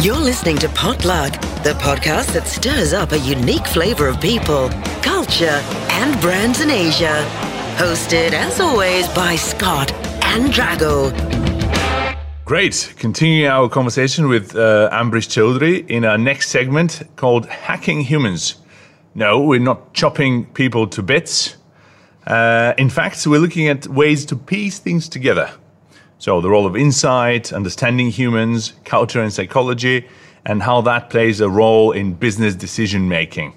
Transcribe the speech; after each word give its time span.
You're 0.00 0.14
listening 0.14 0.58
to 0.58 0.68
Potluck, 0.68 1.32
the 1.64 1.72
podcast 1.80 2.32
that 2.34 2.46
stirs 2.46 2.92
up 2.92 3.10
a 3.10 3.18
unique 3.18 3.66
flavor 3.66 4.06
of 4.06 4.20
people, 4.20 4.68
culture, 5.02 5.60
and 5.90 6.20
brands 6.20 6.60
in 6.60 6.70
Asia. 6.70 7.26
Hosted, 7.78 8.30
as 8.30 8.60
always, 8.60 9.08
by 9.08 9.34
Scott 9.34 9.90
and 10.22 10.52
Drago. 10.52 11.10
Great. 12.44 12.94
Continuing 12.96 13.50
our 13.50 13.68
conversation 13.68 14.28
with 14.28 14.54
uh, 14.54 14.88
Ambrish 14.92 15.88
in 15.90 16.04
our 16.04 16.16
next 16.16 16.50
segment 16.50 17.02
called 17.16 17.46
Hacking 17.46 18.02
Humans. 18.02 18.54
No, 19.16 19.42
we're 19.42 19.58
not 19.58 19.94
chopping 19.94 20.46
people 20.46 20.86
to 20.86 21.02
bits. 21.02 21.56
Uh, 22.24 22.72
in 22.78 22.88
fact, 22.88 23.26
we're 23.26 23.40
looking 23.40 23.66
at 23.66 23.88
ways 23.88 24.24
to 24.26 24.36
piece 24.36 24.78
things 24.78 25.08
together. 25.08 25.50
So, 26.20 26.40
the 26.40 26.50
role 26.50 26.66
of 26.66 26.76
insight, 26.76 27.52
understanding 27.52 28.10
humans, 28.10 28.72
culture, 28.84 29.22
and 29.22 29.32
psychology, 29.32 30.08
and 30.44 30.62
how 30.62 30.80
that 30.80 31.10
plays 31.10 31.40
a 31.40 31.48
role 31.48 31.92
in 31.92 32.14
business 32.14 32.56
decision 32.56 33.08
making. 33.08 33.52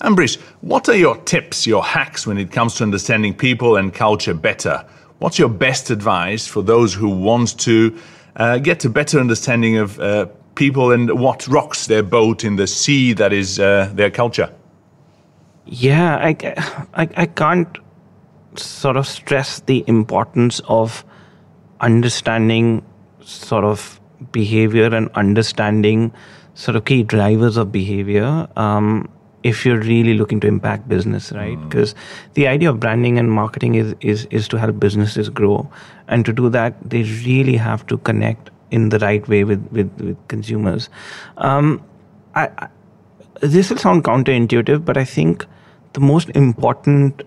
Ambrish, 0.00 0.40
what 0.62 0.88
are 0.88 0.96
your 0.96 1.18
tips, 1.18 1.66
your 1.66 1.84
hacks 1.84 2.26
when 2.26 2.38
it 2.38 2.52
comes 2.52 2.74
to 2.76 2.84
understanding 2.84 3.34
people 3.34 3.76
and 3.76 3.92
culture 3.92 4.32
better? 4.32 4.82
What's 5.18 5.38
your 5.38 5.50
best 5.50 5.90
advice 5.90 6.46
for 6.46 6.62
those 6.62 6.94
who 6.94 7.10
want 7.10 7.58
to 7.60 7.98
uh, 8.36 8.58
get 8.58 8.82
a 8.86 8.88
better 8.88 9.20
understanding 9.20 9.76
of 9.76 10.00
uh, 10.00 10.26
people 10.54 10.92
and 10.92 11.20
what 11.20 11.46
rocks 11.48 11.86
their 11.86 12.02
boat 12.02 12.44
in 12.44 12.56
the 12.56 12.66
sea 12.66 13.12
that 13.12 13.32
is 13.34 13.60
uh, 13.60 13.90
their 13.92 14.10
culture? 14.10 14.50
Yeah, 15.66 16.16
I, 16.16 16.36
I, 16.94 17.08
I 17.16 17.26
can't 17.26 17.76
sort 18.54 18.96
of 18.96 19.06
stress 19.06 19.60
the 19.60 19.84
importance 19.86 20.62
of 20.66 21.04
understanding 21.80 22.84
sort 23.20 23.64
of 23.64 24.00
behavior 24.32 24.94
and 24.94 25.08
understanding 25.14 26.12
sort 26.54 26.76
of 26.76 26.84
key 26.84 27.02
drivers 27.02 27.56
of 27.56 27.72
behavior 27.72 28.46
um, 28.56 29.08
if 29.42 29.64
you're 29.64 29.80
really 29.80 30.14
looking 30.14 30.40
to 30.40 30.46
impact 30.46 30.88
business 30.88 31.32
right? 31.32 31.58
Because 31.68 31.94
mm. 31.94 31.96
the 32.34 32.46
idea 32.46 32.70
of 32.70 32.78
branding 32.78 33.18
and 33.18 33.32
marketing 33.32 33.76
is, 33.76 33.94
is 34.00 34.26
is 34.30 34.48
to 34.48 34.58
help 34.58 34.78
businesses 34.78 35.30
grow. 35.30 35.70
And 36.08 36.26
to 36.26 36.32
do 36.32 36.50
that 36.50 36.74
they 36.88 37.04
really 37.24 37.56
have 37.56 37.86
to 37.86 37.96
connect 37.98 38.50
in 38.70 38.90
the 38.90 38.98
right 38.98 39.26
way 39.26 39.44
with 39.44 39.66
with, 39.70 39.90
with 40.00 40.28
consumers. 40.28 40.90
Um, 41.38 41.82
I, 42.34 42.48
I, 42.58 42.68
this 43.40 43.70
will 43.70 43.78
sound 43.78 44.04
counterintuitive 44.04 44.84
but 44.84 44.96
i 44.96 45.04
think 45.04 45.46
the 45.94 46.00
most 46.00 46.30
important 46.30 47.22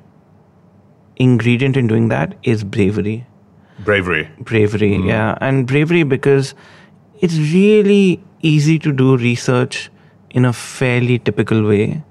ingredient 1.18 1.76
in 1.76 1.88
doing 1.88 2.10
that 2.10 2.36
is 2.44 2.64
bravery 2.64 3.26
Bravery. 3.80 4.30
Bravery, 4.40 4.92
mm. 4.92 5.08
yeah. 5.08 5.38
And 5.42 5.68
bravery 5.68 6.04
because 6.04 6.54
it's 7.20 7.36
really 7.38 8.24
easy 8.42 8.78
to 8.80 8.92
do 8.92 9.18
research 9.18 9.90
in 10.32 10.46
a 10.46 10.54
fairly 10.54 11.20
typical 11.20 11.64
way. 11.64 12.04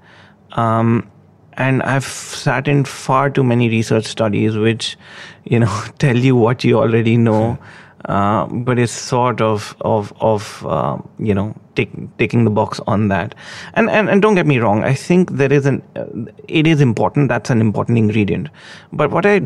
Um, 0.53 1.09
and 1.53 1.83
I've 1.83 2.05
sat 2.05 2.67
in 2.67 2.85
far 2.85 3.29
too 3.29 3.43
many 3.43 3.69
research 3.69 4.05
studies 4.05 4.57
which, 4.57 4.97
you 5.43 5.59
know, 5.59 5.83
tell 5.99 6.17
you 6.17 6.35
what 6.35 6.63
you 6.63 6.77
already 6.79 7.17
know. 7.17 7.57
Uh, 8.05 8.45
but 8.47 8.77
it's 8.77 8.91
sort 8.91 9.39
of 9.39 9.73
of 9.79 10.11
of 10.19 10.65
uh, 10.67 10.97
you 11.19 11.33
know 11.33 11.55
take, 11.75 11.89
taking 12.17 12.43
the 12.43 12.49
box 12.49 12.81
on 12.85 13.07
that 13.07 13.33
and, 13.75 13.89
and 13.89 14.09
and 14.09 14.21
don't 14.21 14.35
get 14.35 14.45
me 14.45 14.57
wrong 14.57 14.83
i 14.83 14.93
think 14.93 15.31
there 15.31 15.53
is 15.53 15.65
an 15.65 15.81
uh, 15.95 16.03
it 16.49 16.67
is 16.67 16.81
important 16.81 17.29
that's 17.29 17.49
an 17.49 17.61
important 17.61 17.97
ingredient 17.97 18.49
but 18.91 19.09
what 19.09 19.25
i 19.25 19.39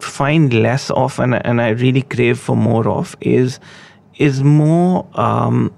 find 0.00 0.52
less 0.52 0.90
of 0.90 1.18
and, 1.18 1.34
and 1.46 1.60
I 1.60 1.70
really 1.70 2.02
crave 2.02 2.38
for 2.38 2.56
more 2.56 2.88
of 2.88 3.16
is 3.20 3.58
is 4.18 4.42
more 4.42 5.06
um, 5.14 5.74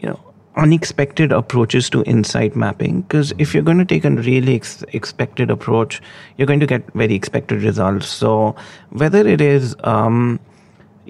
you 0.00 0.08
know 0.08 0.20
unexpected 0.56 1.32
approaches 1.32 1.88
to 1.90 2.02
insight 2.04 2.56
mapping. 2.56 3.02
Because 3.02 3.32
if 3.38 3.54
you're 3.54 3.62
going 3.62 3.78
to 3.78 3.84
take 3.84 4.04
a 4.04 4.10
really 4.10 4.56
ex- 4.56 4.84
expected 4.92 5.50
approach 5.50 6.00
you're 6.36 6.46
going 6.46 6.60
to 6.60 6.66
get 6.66 6.92
very 6.92 7.14
expected 7.14 7.62
results. 7.62 8.08
So 8.08 8.56
whether 8.90 9.26
it 9.26 9.40
is 9.40 9.76
um, 9.84 10.40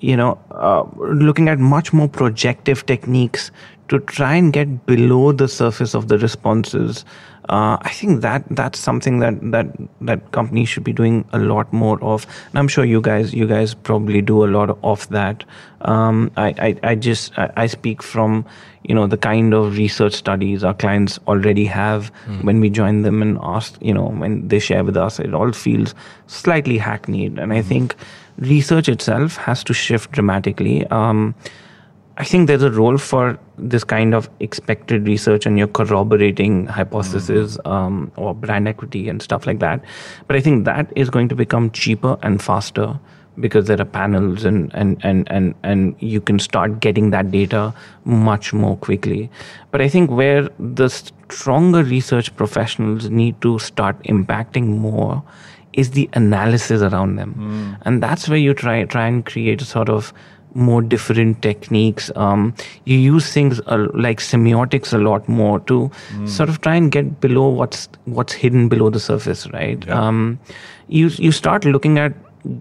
you 0.01 0.17
know 0.17 0.39
uh, 0.51 0.85
looking 0.97 1.49
at 1.49 1.59
much 1.59 1.93
more 1.93 2.09
projective 2.09 2.85
techniques 2.87 3.51
to 3.89 3.99
try 4.01 4.35
and 4.35 4.53
get 4.53 4.87
below 4.87 5.33
the 5.33 5.49
surface 5.49 5.95
of 5.95 6.09
the 6.09 6.19
responses 6.19 7.05
uh, 7.51 7.79
I 7.83 7.91
think 7.91 8.21
that 8.21 8.45
that's 8.51 8.79
something 8.79 9.19
that 9.19 9.35
that 9.51 9.67
that 10.03 10.31
companies 10.31 10.69
should 10.69 10.85
be 10.85 10.93
doing 10.93 11.25
a 11.33 11.39
lot 11.39 11.73
more 11.73 12.01
of. 12.01 12.25
And 12.51 12.61
I'm 12.61 12.69
sure 12.69 12.85
you 12.85 13.01
guys 13.01 13.35
you 13.35 13.49
guys 13.49 13.75
probably 13.75 14.23
do 14.23 14.45
a 14.45 14.47
lot 14.47 14.79
of 14.85 15.09
that. 15.09 15.43
Um, 15.81 16.31
I, 16.37 16.55
I, 16.59 16.91
I 16.91 16.95
just 16.95 17.37
I, 17.37 17.51
I, 17.57 17.67
speak 17.67 18.05
from 18.05 18.45
you 18.85 18.95
know 18.95 19.09
the 19.09 19.17
kind 19.17 19.53
of 19.53 19.77
research 19.77 20.13
studies 20.13 20.63
our 20.63 20.75
clients 20.75 21.19
already 21.27 21.65
have 21.65 22.13
mm. 22.27 22.45
when 22.45 22.61
we 22.61 22.71
join 22.71 23.03
them 23.03 23.21
and 23.21 23.37
ask 23.43 23.77
you 23.81 23.95
know 23.95 24.11
when 24.11 24.47
they 24.47 24.61
share 24.61 24.85
with 24.85 24.97
us. 24.97 25.19
It 25.19 25.35
all 25.35 25.51
feels 25.51 25.95
slightly 26.29 26.79
hackneyed, 26.79 27.37
and 27.37 27.53
I 27.53 27.63
hmm. 27.63 27.69
think 27.69 27.97
research 28.41 28.89
itself 28.89 29.37
has 29.37 29.63
to 29.65 29.75
shift 29.75 30.13
dramatically. 30.13 30.87
Um, 30.89 31.35
I 32.17 32.25
think 32.25 32.49
there's 32.49 32.63
a 32.63 32.71
role 32.71 32.99
for 32.99 33.39
this 33.57 33.83
kind 33.83 34.15
of 34.15 34.29
expected 34.41 35.07
research 35.07 35.47
and 35.47 35.57
you're 35.57 35.69
corroborating 35.69 36.67
hypotheses 36.67 37.57
mm-hmm. 37.59 37.71
um, 37.71 38.13
or 38.17 38.35
brand 38.35 38.69
equity 38.69 39.09
and 39.09 39.23
stuff 39.23 39.47
like 39.47 39.59
that. 39.61 39.83
But 40.27 40.37
I 40.37 40.41
think 40.41 40.65
that 40.67 40.93
is 40.97 41.09
going 41.09 41.29
to 41.31 41.35
become 41.35 41.71
cheaper 41.71 42.19
and 42.23 42.43
faster 42.43 42.99
because 43.39 43.69
there 43.69 43.81
are 43.81 43.87
panels 43.87 44.45
and, 44.45 44.71
and, 44.75 45.01
and, 45.03 45.31
and, 45.31 45.55
and 45.63 45.97
you 45.99 46.21
can 46.21 46.39
start 46.39 46.81
getting 46.81 47.09
that 47.11 47.31
data 47.31 47.73
much 48.05 48.53
more 48.53 48.77
quickly. 48.77 49.31
But 49.71 49.81
I 49.81 49.89
think 49.89 50.11
where 50.11 50.49
the 50.59 50.89
stronger 50.89 51.83
research 51.83 52.35
professionals 52.37 53.09
need 53.09 53.41
to 53.41 53.59
start 53.59 54.03
impacting 54.03 54.67
more 54.67 55.23
is 55.73 55.93
the 55.93 56.09
analysis 56.15 56.83
around 56.83 57.17
them. 57.17 57.35
Mm. 57.39 57.83
And 57.87 58.03
that's 58.03 58.29
where 58.29 58.39
you 58.39 58.55
try 58.55 58.85
try 58.85 59.07
and 59.07 59.25
create 59.25 59.63
a 59.63 59.65
sort 59.65 59.89
of 59.89 60.13
more 60.55 60.83
different 60.83 61.43
techniques. 61.43 62.11
Um, 62.17 62.55
you 62.85 62.99
use 62.99 63.33
things 63.33 63.61
uh, 63.67 63.87
like 63.95 64.19
semiotics 64.19 64.93
a 64.93 64.99
lot 64.99 65.29
more 65.29 65.61
to 65.61 65.91
mm. 66.11 66.29
sort 66.29 66.49
of 66.49 66.61
try 66.61 66.75
and 66.75 66.91
get 66.91 67.21
below 67.21 67.49
what's 67.49 67.89
what's 68.05 68.33
hidden 68.33 68.69
below 68.69 68.91
the 68.91 69.01
surface, 69.01 69.47
right? 69.53 69.85
Yeah. 69.87 70.01
Um, 70.01 70.39
you 70.89 71.09
you 71.09 71.33
start 71.33 71.65
looking 71.65 71.99
at 71.99 72.13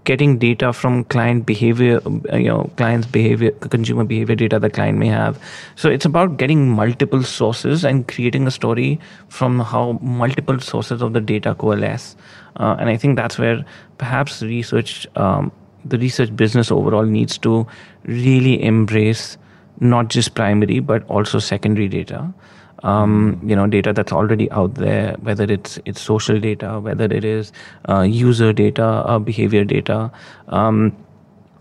getting 0.04 0.38
data 0.38 0.72
from 0.72 1.04
client 1.04 1.46
behavior, 1.46 2.00
you 2.32 2.48
know, 2.48 2.70
clients' 2.76 3.06
behavior, 3.06 3.50
consumer 3.52 4.04
behavior 4.04 4.36
data 4.36 4.58
the 4.58 4.70
client 4.70 4.98
may 4.98 5.08
have. 5.08 5.42
So 5.76 5.88
it's 5.88 6.04
about 6.04 6.36
getting 6.36 6.68
multiple 6.68 7.22
sources 7.22 7.84
and 7.84 8.06
creating 8.06 8.46
a 8.46 8.50
story 8.50 9.00
from 9.28 9.60
how 9.60 9.98
multiple 10.02 10.60
sources 10.60 11.02
of 11.02 11.12
the 11.12 11.20
data 11.20 11.54
coalesce. 11.54 12.16
Uh, 12.56 12.76
and 12.78 12.90
I 12.90 12.96
think 12.96 13.16
that's 13.16 13.38
where 13.38 13.64
perhaps 13.98 14.42
research 14.42 15.06
um, 15.16 15.52
the 15.84 15.98
research 15.98 16.34
business 16.36 16.70
overall 16.70 17.04
needs 17.04 17.38
to 17.38 17.66
really 18.04 18.62
embrace 18.62 19.38
not 19.80 20.08
just 20.08 20.34
primary 20.34 20.78
but 20.80 21.06
also 21.08 21.38
secondary 21.38 21.88
data. 21.88 22.32
Um, 22.82 23.40
you 23.44 23.54
know, 23.54 23.66
data 23.66 23.92
that's 23.92 24.12
already 24.12 24.50
out 24.50 24.74
there, 24.74 25.14
whether 25.20 25.44
it's 25.44 25.78
it's 25.84 26.00
social 26.00 26.40
data, 26.40 26.80
whether 26.80 27.04
it 27.04 27.24
is 27.24 27.52
uh, 27.88 28.00
user 28.00 28.52
data, 28.52 28.84
uh, 28.84 29.18
behavior 29.18 29.64
data, 29.64 30.10
um, 30.48 30.96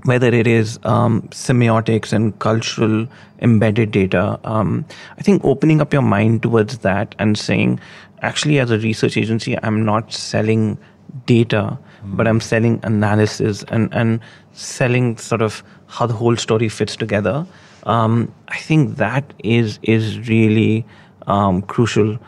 whether 0.03 0.28
it 0.28 0.47
is 0.47 0.80
um, 0.84 1.24
semiotics 1.24 2.13
and 2.13 2.40
cultural 2.40 3.06
embedded 3.41 3.91
data. 3.91 4.40
Um, 4.46 4.85
I 5.18 5.22
think 5.22 5.44
opening 5.44 5.81
up 5.81 5.91
your 5.91 6.02
mind 6.02 6.41
towards 6.41 6.78
that 6.80 7.16
and 7.19 7.38
saying, 7.38 7.81
actually, 8.22 8.59
as 8.59 8.72
a 8.72 8.80
research 8.80 9.18
agency, 9.18 9.57
I'm 9.62 9.84
not 9.84 10.13
selling 10.13 10.78
data 11.25 11.78
but 12.03 12.28
I'm 12.28 12.40
selling 12.40 12.80
analysis 12.84 13.63
and, 13.69 13.94
and 13.94 14.19
selling 14.53 15.18
sort 15.18 15.41
of 15.41 15.63
how 15.88 16.06
the 16.06 16.13
whole 16.13 16.36
story 16.36 16.69
fits 16.69 16.96
together. 16.96 17.46
Um, 17.83 18.33
I 18.50 18.57
think 18.57 18.98
that 18.98 19.33
is 19.44 19.80
is 19.83 20.27
really 20.27 20.86
um, 21.30 21.62
crucial. 21.62 22.20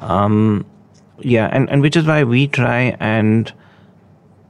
Um, 0.00 0.66
yeah, 1.20 1.48
and, 1.52 1.68
and 1.70 1.80
which 1.82 1.96
is 1.96 2.04
why 2.04 2.24
we 2.24 2.46
try 2.46 2.96
and 3.00 3.52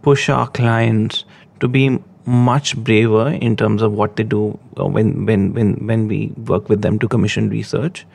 push 0.02 0.28
our 0.28 0.48
clients 0.48 1.24
to 1.60 1.68
be 1.68 1.98
much 2.24 2.76
braver 2.76 3.30
in 3.30 3.56
terms 3.56 3.80
of 3.80 3.92
what 3.92 4.16
they 4.16 4.22
do 4.22 4.50
when 4.76 5.24
when 5.24 5.54
when 5.54 5.74
when 5.86 6.08
we 6.08 6.26
work 6.46 6.68
with 6.68 6.82
them 6.82 6.98
to 6.98 7.08
commission 7.08 7.48
research. 7.48 8.06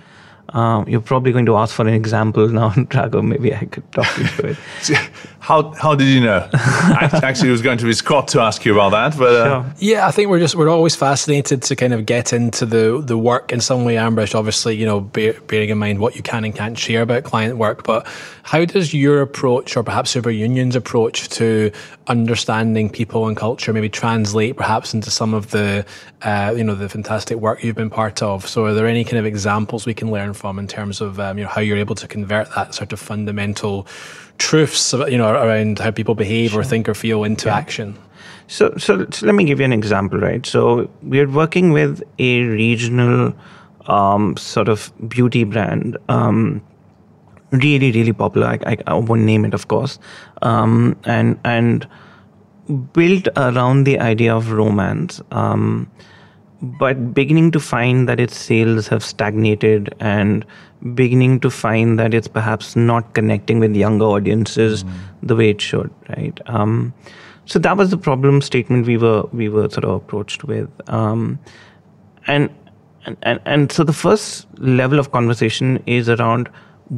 Um, 0.50 0.88
you're 0.88 1.02
probably 1.02 1.32
going 1.32 1.48
to 1.48 1.56
ask 1.56 1.74
for 1.74 1.88
an 1.88 1.94
example 1.94 2.48
now, 2.60 2.70
Drago. 2.70 3.26
Maybe 3.26 3.56
I 3.56 3.66
could 3.66 3.92
talk 3.92 4.18
you 4.18 4.26
through 4.26 4.50
it. 4.52 5.10
How 5.44 5.74
how 5.74 5.94
did 5.94 6.08
you 6.08 6.22
know? 6.22 6.48
I 6.54 7.20
actually, 7.22 7.50
it 7.50 7.52
was 7.52 7.62
going 7.62 7.78
to 7.80 7.84
be 7.84 7.92
Scott 7.92 8.30
to 8.30 8.40
ask 8.40 8.64
you 8.64 8.72
about 8.74 8.92
that, 8.92 9.20
but 9.20 9.36
uh, 9.36 9.46
Sure. 9.46 9.74
Yeah, 9.78 10.08
I 10.08 10.12
think 10.12 10.30
we're 10.30 10.40
just 10.40 10.56
we're 10.56 10.70
always 10.70 10.96
fascinated 10.96 11.62
to 11.64 11.76
kind 11.76 11.94
of 11.94 12.06
get 12.06 12.32
into 12.32 12.66
the 12.66 13.04
the 13.06 13.18
work 13.18 13.52
in 13.52 13.60
some 13.60 13.84
way. 13.84 13.96
Ambrish, 13.96 14.36
obviously, 14.36 14.78
you 14.78 14.86
know, 14.86 15.02
bear, 15.02 15.34
bearing 15.48 15.68
in 15.68 15.78
mind 15.78 16.00
what 16.00 16.16
you 16.16 16.24
can 16.24 16.46
and 16.46 16.56
can't 16.56 16.80
share 16.80 17.02
about 17.02 17.26
client 17.26 17.58
work, 17.58 17.84
but 17.84 18.08
how 18.44 18.64
does 18.64 18.94
your 18.94 19.22
approach, 19.22 19.76
or 19.76 19.84
perhaps 19.84 20.12
Super 20.12 20.30
Union's 20.30 20.78
approach 20.78 21.28
to 21.30 21.74
understanding 22.08 22.90
people 22.90 23.28
and 23.28 23.36
culture, 23.36 23.74
maybe 23.74 23.90
translate 23.90 24.56
perhaps 24.56 24.94
into 24.94 25.12
some 25.12 25.34
of 25.34 25.52
the 25.52 25.86
uh, 26.22 26.54
you 26.56 26.64
know 26.64 26.74
the 26.74 26.88
fantastic 26.88 27.38
work 27.38 27.62
you've 27.62 27.76
been 27.76 27.90
part 27.90 28.22
of? 28.22 28.48
So, 28.48 28.64
are 28.64 28.74
there 28.74 28.88
any 28.88 29.04
kind 29.04 29.18
of 29.18 29.26
examples 29.26 29.86
we 29.86 29.94
can 29.94 30.10
learn 30.10 30.34
from 30.34 30.58
in 30.58 30.70
terms 30.70 31.02
of 31.02 31.20
um, 31.20 31.38
you 31.38 31.44
know 31.44 31.50
how 31.50 31.60
you're 31.60 31.78
able 31.78 31.96
to 31.96 32.08
convert 32.08 32.56
that 32.56 32.74
sort 32.74 32.94
of 32.94 33.02
fundamental 33.02 33.86
truths, 34.38 34.94
you 34.94 35.18
know, 35.18 35.32
around 35.32 35.80
how 35.80 35.92
people 35.92 36.16
behave 36.16 36.56
or 36.56 36.64
think 36.64 36.90
or 36.90 36.94
feel 36.94 37.24
into 37.24 37.50
action? 37.50 37.98
So, 38.48 38.74
so, 38.78 39.06
so 39.10 39.26
let 39.26 39.36
me 39.36 39.46
give 39.46 39.60
you 39.60 39.66
an 39.66 39.74
example, 39.74 40.20
right? 40.20 40.46
So 40.46 40.90
we're 41.02 41.30
working 41.30 41.72
with 41.72 42.04
a 42.20 42.44
regional 42.44 43.34
um, 43.88 44.38
sort 44.38 44.70
of 44.70 44.92
beauty 45.08 45.44
brand, 45.44 45.98
um, 46.10 46.62
really, 47.52 47.92
really 47.92 48.14
popular. 48.14 48.48
I, 48.48 48.60
I, 48.66 48.78
I 48.88 48.94
won't 48.96 49.22
name 49.22 49.46
it, 49.46 49.54
of 49.54 49.68
course, 49.68 50.00
um, 50.42 50.98
and 51.06 51.40
and 51.44 51.88
built 52.94 53.28
around 53.36 53.86
the 53.86 54.00
idea 54.00 54.36
of 54.36 54.52
romance. 54.52 55.22
But 56.64 57.14
beginning 57.14 57.52
to 57.52 57.60
find 57.60 58.08
that 58.08 58.22
its 58.22 58.38
sales 58.38 58.88
have 58.88 59.04
stagnated 59.04 59.94
and 60.00 60.46
beginning 60.94 61.42
to 61.42 61.50
find 61.50 62.00
that 62.00 62.14
it's 62.14 62.28
perhaps 62.28 62.76
not 62.76 63.14
connecting 63.14 63.60
with 63.60 63.76
younger 63.76 64.06
audiences 64.06 64.86
the 65.22 65.36
way 65.36 65.50
it 65.50 65.62
should 65.62 65.92
right? 66.10 66.40
Um, 66.46 66.94
so 67.46 67.60
that 67.60 67.76
was 67.76 67.92
the 67.92 67.98
problem 67.98 68.42
statement 68.42 68.88
we 68.88 68.98
were 68.98 69.24
we 69.34 69.50
were 69.50 69.70
sort 69.70 69.86
of 69.86 69.92
approached 69.92 70.44
with. 70.46 70.70
Um, 70.88 71.40
and, 72.28 72.50
and 73.06 73.18
and 73.24 73.42
and 73.46 73.72
so 73.72 73.84
the 73.84 73.94
first 73.94 74.48
level 74.60 75.00
of 75.00 75.12
conversation 75.12 75.84
is 75.86 76.08
around 76.08 76.50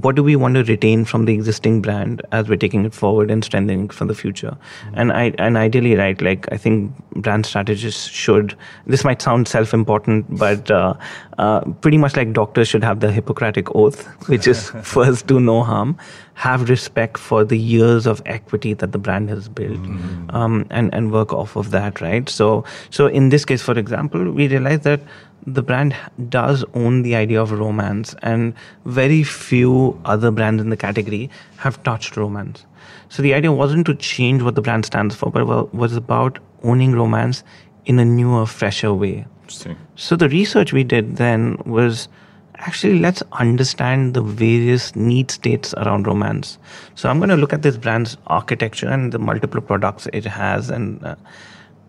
what 0.01 0.15
do 0.15 0.23
we 0.23 0.35
want 0.35 0.55
to 0.55 0.63
retain 0.63 1.05
from 1.05 1.25
the 1.25 1.33
existing 1.33 1.81
brand 1.81 2.21
as 2.31 2.49
we're 2.49 2.57
taking 2.57 2.85
it 2.85 2.93
forward 2.93 3.31
and 3.31 3.43
strengthening 3.43 3.85
it 3.85 3.93
for 3.93 4.05
the 4.05 4.15
future? 4.15 4.57
And 4.93 5.11
i 5.11 5.33
and 5.37 5.57
ideally 5.57 5.95
right 5.95 6.21
like 6.21 6.47
i 6.51 6.57
think 6.57 6.91
brand 7.27 7.45
strategists 7.45 8.07
should 8.07 8.55
this 8.85 9.03
might 9.03 9.21
sound 9.21 9.47
self-important 9.47 10.25
but 10.37 10.71
uh, 10.71 10.93
uh, 11.37 11.61
pretty 11.85 11.97
much 11.97 12.15
like 12.15 12.33
doctors 12.33 12.67
should 12.67 12.83
have 12.83 12.99
the 12.99 13.11
hippocratic 13.11 13.73
oath 13.75 14.05
which 14.27 14.47
is 14.47 14.69
first 14.83 15.27
do 15.27 15.39
no 15.39 15.63
harm 15.63 15.97
have 16.35 16.69
respect 16.69 17.17
for 17.17 17.43
the 17.45 17.57
years 17.57 18.05
of 18.05 18.21
equity 18.25 18.73
that 18.73 18.91
the 18.91 18.97
brand 18.97 19.29
has 19.29 19.47
built 19.47 19.79
um, 20.29 20.65
and 20.69 20.93
and 20.93 21.11
work 21.11 21.31
off 21.33 21.55
of 21.55 21.71
that 21.71 22.01
right? 22.01 22.27
So 22.29 22.63
so 22.89 23.07
in 23.07 23.29
this 23.29 23.45
case 23.45 23.61
for 23.61 23.77
example 23.79 24.31
we 24.31 24.47
realized 24.47 24.83
that 24.83 25.01
the 25.45 25.61
brand 25.61 25.95
does 26.29 26.63
own 26.73 27.01
the 27.03 27.15
idea 27.15 27.41
of 27.41 27.51
romance 27.51 28.15
and 28.21 28.53
very 28.85 29.23
few 29.23 29.99
other 30.05 30.31
brands 30.31 30.61
in 30.61 30.69
the 30.69 30.77
category 30.77 31.29
have 31.57 31.81
touched 31.83 32.17
romance 32.17 32.65
so 33.09 33.21
the 33.21 33.33
idea 33.33 33.51
wasn't 33.51 33.85
to 33.85 33.95
change 33.95 34.41
what 34.41 34.55
the 34.55 34.61
brand 34.61 34.85
stands 34.85 35.15
for 35.15 35.31
but 35.31 35.73
was 35.73 35.95
about 35.95 36.39
owning 36.63 36.93
romance 36.93 37.43
in 37.85 37.99
a 37.99 38.05
newer 38.05 38.45
fresher 38.45 38.93
way 38.93 39.25
interesting. 39.41 39.77
so 39.95 40.15
the 40.15 40.29
research 40.29 40.73
we 40.73 40.83
did 40.83 41.17
then 41.17 41.57
was 41.65 42.07
actually 42.57 42.99
let's 42.99 43.23
understand 43.33 44.13
the 44.13 44.21
various 44.21 44.95
need 44.95 45.31
states 45.31 45.73
around 45.75 46.07
romance. 46.07 46.57
So 46.95 47.09
I'm 47.09 47.17
going 47.17 47.29
to 47.29 47.35
look 47.35 47.53
at 47.53 47.61
this 47.61 47.77
brand's 47.77 48.17
architecture 48.27 48.87
and 48.87 49.11
the 49.11 49.19
multiple 49.19 49.61
products 49.61 50.07
it 50.13 50.25
has, 50.25 50.69
and 50.69 51.03
uh, 51.05 51.15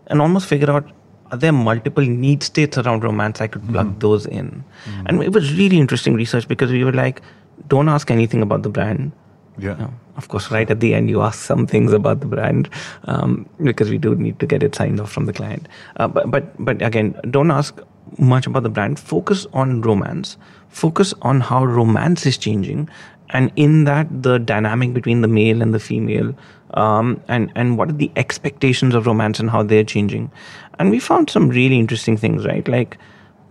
and 0.07 0.21
almost 0.21 0.47
figure 0.47 0.69
out 0.69 0.89
are 1.31 1.37
there 1.37 1.51
multiple 1.51 2.03
need 2.03 2.43
states 2.43 2.77
around 2.77 3.03
romance 3.03 3.41
I 3.41 3.47
could 3.47 3.67
plug 3.69 3.99
those 3.99 4.25
in. 4.25 4.63
And 5.05 5.21
it 5.21 5.33
was 5.33 5.53
really 5.53 5.77
interesting 5.77 6.13
research 6.13 6.47
because 6.47 6.71
we 6.71 6.83
were 6.83 6.93
like, 6.93 7.21
don't 7.67 7.89
ask 7.89 8.09
anything 8.11 8.41
about 8.41 8.63
the 8.63 8.69
brand. 8.69 9.11
Yeah. 9.57 9.75
No. 9.75 9.93
Of 10.15 10.29
course, 10.29 10.51
right 10.51 10.69
at 10.69 10.79
the 10.79 10.93
end, 10.93 11.09
you 11.09 11.21
ask 11.21 11.39
some 11.39 11.67
things 11.67 11.91
about 11.91 12.19
the 12.19 12.27
brand 12.27 12.69
um, 13.05 13.47
because 13.63 13.89
we 13.89 13.97
do 13.97 14.15
need 14.15 14.39
to 14.39 14.45
get 14.45 14.63
it 14.63 14.75
signed 14.75 14.99
off 14.99 15.11
from 15.11 15.25
the 15.25 15.33
client. 15.33 15.67
Uh, 15.97 16.07
but, 16.07 16.29
but, 16.29 16.63
but 16.63 16.81
again, 16.81 17.19
don't 17.29 17.51
ask 17.51 17.79
much 18.17 18.47
about 18.47 18.63
the 18.63 18.69
brand. 18.69 18.99
Focus 18.99 19.45
on 19.53 19.81
romance. 19.81 20.37
Focus 20.69 21.13
on 21.21 21.41
how 21.41 21.65
romance 21.65 22.25
is 22.25 22.37
changing, 22.37 22.89
and 23.29 23.51
in 23.55 23.83
that, 23.83 24.07
the 24.23 24.37
dynamic 24.37 24.93
between 24.93 25.21
the 25.21 25.27
male 25.27 25.61
and 25.61 25.73
the 25.73 25.79
female, 25.79 26.33
um, 26.73 27.21
and 27.27 27.51
and 27.55 27.77
what 27.77 27.89
are 27.89 27.93
the 27.93 28.11
expectations 28.15 28.95
of 28.95 29.05
romance 29.05 29.39
and 29.39 29.49
how 29.49 29.63
they're 29.63 29.83
changing. 29.83 30.31
And 30.79 30.91
we 30.91 30.99
found 30.99 31.29
some 31.29 31.49
really 31.49 31.79
interesting 31.79 32.17
things, 32.17 32.45
right? 32.45 32.67
Like 32.67 32.97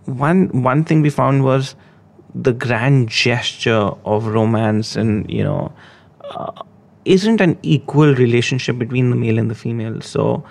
one 0.05 0.47
one 0.63 0.83
thing 0.83 1.01
we 1.01 1.09
found 1.09 1.43
was 1.43 1.75
the 2.33 2.53
grand 2.53 3.09
gesture 3.09 3.91
of 4.05 4.27
romance 4.27 4.95
and 4.95 5.29
you 5.29 5.43
know 5.43 5.71
uh, 6.31 6.63
isn't 7.05 7.41
an 7.41 7.57
equal 7.61 8.13
relationship 8.15 8.77
between 8.77 9.09
the 9.09 9.15
male 9.15 9.37
and 9.37 9.49
the 9.49 9.55
female 9.55 9.99
so 10.01 10.43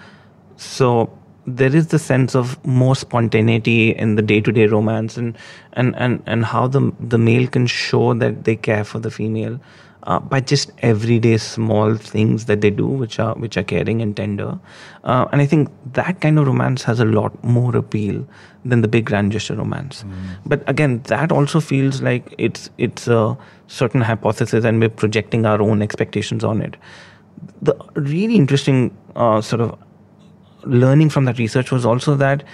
so 0.56 1.10
there 1.46 1.74
is 1.74 1.88
the 1.88 1.98
sense 1.98 2.34
of 2.34 2.64
more 2.66 2.96
spontaneity 2.96 3.90
in 3.90 4.16
the 4.16 4.22
day-to-day 4.22 4.66
romance 4.66 5.16
and 5.16 5.36
and 5.74 5.94
and, 5.96 6.22
and 6.26 6.44
how 6.44 6.66
the 6.66 6.92
the 7.00 7.18
male 7.18 7.46
can 7.46 7.66
show 7.66 8.14
that 8.14 8.44
they 8.44 8.56
care 8.56 8.84
for 8.84 8.98
the 8.98 9.10
female 9.10 9.60
uh, 10.02 10.18
by 10.18 10.40
just 10.40 10.72
everyday 10.78 11.36
small 11.36 11.94
things 11.94 12.46
that 12.46 12.60
they 12.60 12.70
do 12.70 12.86
which 12.86 13.18
are 13.18 13.34
which 13.34 13.56
are 13.56 13.62
caring 13.62 14.02
and 14.02 14.16
tender. 14.16 14.58
Uh, 15.04 15.26
and 15.32 15.40
i 15.40 15.46
think 15.46 15.70
that 15.92 16.20
kind 16.20 16.38
of 16.38 16.46
romance 16.46 16.82
has 16.82 17.00
a 17.00 17.04
lot 17.04 17.42
more 17.44 17.76
appeal 17.76 18.26
than 18.64 18.80
the 18.82 18.88
big 18.88 19.04
grand 19.04 19.30
gesture 19.30 19.54
romance. 19.54 20.04
But 20.44 20.68
again 20.68 21.02
that 21.04 21.30
also 21.30 21.60
feels 21.60 22.02
like 22.02 22.34
it's 22.38 22.70
it's 22.78 23.06
a 23.06 23.36
certain 23.68 24.00
hypothesis 24.00 24.64
and 24.64 24.80
we're 24.80 24.88
projecting 24.88 25.46
our 25.46 25.62
own 25.62 25.82
expectations 25.82 26.42
on 26.42 26.60
it. 26.60 26.76
The 27.62 27.74
really 27.94 28.34
interesting 28.34 28.96
uh, 29.14 29.40
sort 29.40 29.60
of 29.60 29.78
learning 30.66 31.10
from 31.10 31.24
that 31.26 31.38
research 31.38 31.70
was 31.70 31.86
also 31.86 32.14
that 32.16 32.44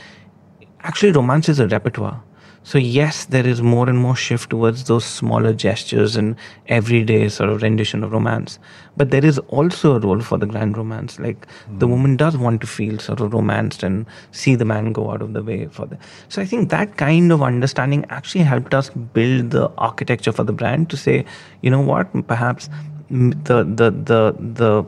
actually 0.81 1.12
romance 1.12 1.49
is 1.49 1.59
a 1.59 1.69
repertoire. 1.69 2.23
So 2.64 2.79
yes 2.79 3.25
there 3.25 3.44
is 3.44 3.61
more 3.61 3.88
and 3.88 3.99
more 3.99 4.14
shift 4.14 4.50
towards 4.50 4.85
those 4.85 5.05
smaller 5.05 5.53
gestures 5.53 6.14
and 6.14 6.37
everyday 6.69 7.29
sort 7.29 7.50
of 7.50 7.61
rendition 7.62 8.05
of 8.05 8.12
romance. 8.12 8.61
But 8.97 9.11
there 9.11 9.25
is 9.25 9.38
also 9.49 9.97
a 9.97 9.99
role 9.99 10.20
for 10.20 10.38
the 10.38 10.47
grand 10.47 10.76
romance. 10.76 11.19
Like 11.19 11.49
the 11.79 11.88
woman 11.88 12.17
does 12.17 12.37
want 12.37 12.61
to 12.61 12.69
feel 12.69 13.00
sort 13.00 13.20
of 13.20 13.32
romanced 13.32 13.82
and 13.82 14.06
see 14.31 14.55
the 14.55 14.65
man 14.65 14.93
go 14.93 15.11
out 15.11 15.23
of 15.23 15.32
the 15.32 15.43
way 15.43 15.67
for 15.67 15.87
the 15.87 15.99
so 16.29 16.41
i 16.41 16.44
think 16.44 16.70
that 16.70 16.97
kind 16.97 17.32
of 17.32 17.43
understanding 17.43 18.05
actually 18.11 18.44
helped 18.44 18.75
us 18.75 18.91
build 18.91 19.50
the 19.50 19.69
architecture 19.79 20.32
for 20.32 20.44
the 20.44 20.53
brand 20.53 20.88
to 20.91 20.97
say 20.97 21.25
you 21.62 21.70
know 21.70 21.81
what 21.81 22.08
perhaps 22.26 22.69
mm, 23.11 23.32
the 23.44 23.65
the 23.65 23.91
the 23.91 24.35
the 24.38 24.87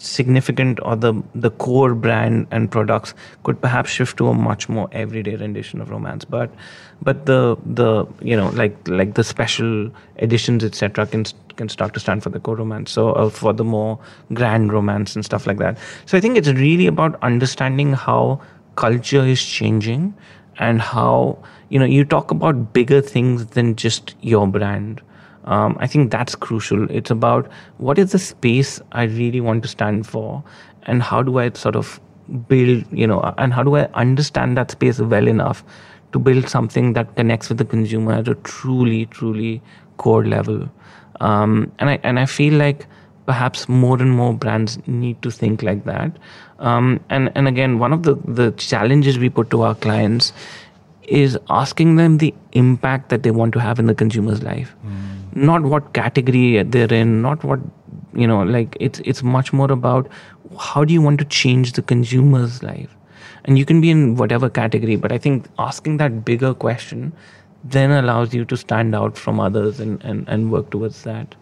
significant 0.00 0.78
or 0.82 0.96
the 0.96 1.12
the 1.34 1.50
core 1.50 1.94
brand 1.94 2.46
and 2.50 2.70
products 2.70 3.12
could 3.42 3.60
perhaps 3.60 3.90
shift 3.90 4.16
to 4.16 4.28
a 4.28 4.34
much 4.34 4.68
more 4.68 4.88
everyday 4.92 5.36
rendition 5.36 5.80
of 5.80 5.90
romance. 5.90 6.24
But 6.24 6.50
but 7.02 7.26
the 7.26 7.56
the 7.64 8.06
you 8.22 8.36
know 8.36 8.48
like 8.50 8.76
like 8.88 9.14
the 9.14 9.24
special 9.24 9.90
editions 10.16 10.64
etc 10.64 11.06
can 11.06 11.24
can 11.56 11.68
start 11.68 11.92
to 11.94 12.00
stand 12.00 12.22
for 12.22 12.30
the 12.30 12.40
core 12.40 12.56
romance. 12.56 12.90
So 12.90 13.12
uh, 13.12 13.28
for 13.28 13.52
the 13.52 13.64
more 13.64 13.98
grand 14.32 14.72
romance 14.72 15.14
and 15.14 15.24
stuff 15.24 15.46
like 15.46 15.58
that. 15.58 15.76
So 16.06 16.16
i 16.16 16.20
think 16.20 16.38
it's 16.38 16.48
really 16.48 16.86
about 16.86 17.22
understanding 17.22 17.92
how 17.92 18.40
culture 18.76 19.24
is 19.26 19.44
changing 19.44 20.14
and 20.58 20.80
how 20.80 21.38
you 21.68 21.78
know 21.78 21.84
you 21.84 22.04
talk 22.04 22.30
about 22.30 22.72
bigger 22.72 23.00
things 23.02 23.46
than 23.58 23.76
just 23.76 24.14
your 24.22 24.46
brand 24.46 25.02
um, 25.50 25.76
I 25.80 25.86
think 25.88 26.12
that's 26.12 26.36
crucial. 26.36 26.88
It's 26.90 27.10
about 27.10 27.50
what 27.78 27.98
is 27.98 28.12
the 28.12 28.20
space 28.20 28.80
I 28.92 29.04
really 29.04 29.40
want 29.40 29.64
to 29.64 29.68
stand 29.68 30.06
for, 30.06 30.44
and 30.84 31.02
how 31.02 31.22
do 31.22 31.38
I 31.40 31.50
sort 31.50 31.74
of 31.74 32.00
build, 32.48 32.84
you 32.92 33.06
know, 33.06 33.34
and 33.36 33.52
how 33.52 33.64
do 33.64 33.74
I 33.76 33.88
understand 33.94 34.56
that 34.56 34.70
space 34.70 35.00
well 35.00 35.26
enough 35.26 35.64
to 36.12 36.20
build 36.20 36.48
something 36.48 36.92
that 36.92 37.16
connects 37.16 37.48
with 37.48 37.58
the 37.58 37.64
consumer 37.64 38.12
at 38.12 38.28
a 38.28 38.36
truly, 38.36 39.06
truly 39.06 39.60
core 39.96 40.24
level. 40.24 40.70
Um, 41.20 41.72
and 41.80 41.90
I 41.90 41.98
and 42.04 42.20
I 42.20 42.26
feel 42.26 42.54
like 42.54 42.86
perhaps 43.26 43.68
more 43.68 44.00
and 44.00 44.12
more 44.12 44.32
brands 44.32 44.78
need 44.86 45.20
to 45.22 45.32
think 45.32 45.64
like 45.64 45.84
that. 45.84 46.12
Um, 46.60 47.00
and 47.10 47.32
and 47.34 47.48
again, 47.48 47.78
one 47.80 47.92
of 47.92 48.04
the 48.04 48.14
the 48.24 48.52
challenges 48.52 49.18
we 49.18 49.28
put 49.28 49.50
to 49.50 49.62
our 49.62 49.74
clients 49.74 50.32
is 51.02 51.36
asking 51.48 51.96
them 51.96 52.18
the 52.18 52.32
impact 52.52 53.08
that 53.08 53.24
they 53.24 53.32
want 53.32 53.52
to 53.54 53.58
have 53.58 53.80
in 53.80 53.86
the 53.86 53.94
consumer's 53.94 54.44
life 54.44 54.76
not 55.34 55.62
what 55.62 55.92
category 55.92 56.62
they're 56.62 56.92
in 56.92 57.22
not 57.22 57.42
what 57.44 57.60
you 58.14 58.26
know 58.26 58.42
like 58.42 58.76
it's 58.80 59.00
it's 59.04 59.22
much 59.22 59.52
more 59.52 59.70
about 59.70 60.08
how 60.58 60.84
do 60.84 60.92
you 60.92 61.00
want 61.00 61.18
to 61.18 61.24
change 61.24 61.72
the 61.72 61.82
consumer's 61.82 62.62
life 62.62 62.96
and 63.44 63.58
you 63.58 63.64
can 63.64 63.80
be 63.80 63.90
in 63.90 64.16
whatever 64.16 64.48
category 64.48 64.96
but 64.96 65.12
i 65.12 65.18
think 65.18 65.46
asking 65.58 65.96
that 65.96 66.24
bigger 66.24 66.54
question 66.54 67.12
then 67.62 67.90
allows 67.90 68.34
you 68.34 68.44
to 68.44 68.56
stand 68.56 68.94
out 68.94 69.16
from 69.16 69.38
others 69.38 69.80
and 69.80 70.02
and, 70.02 70.28
and 70.28 70.50
work 70.50 70.70
towards 70.70 71.02
that 71.04 71.34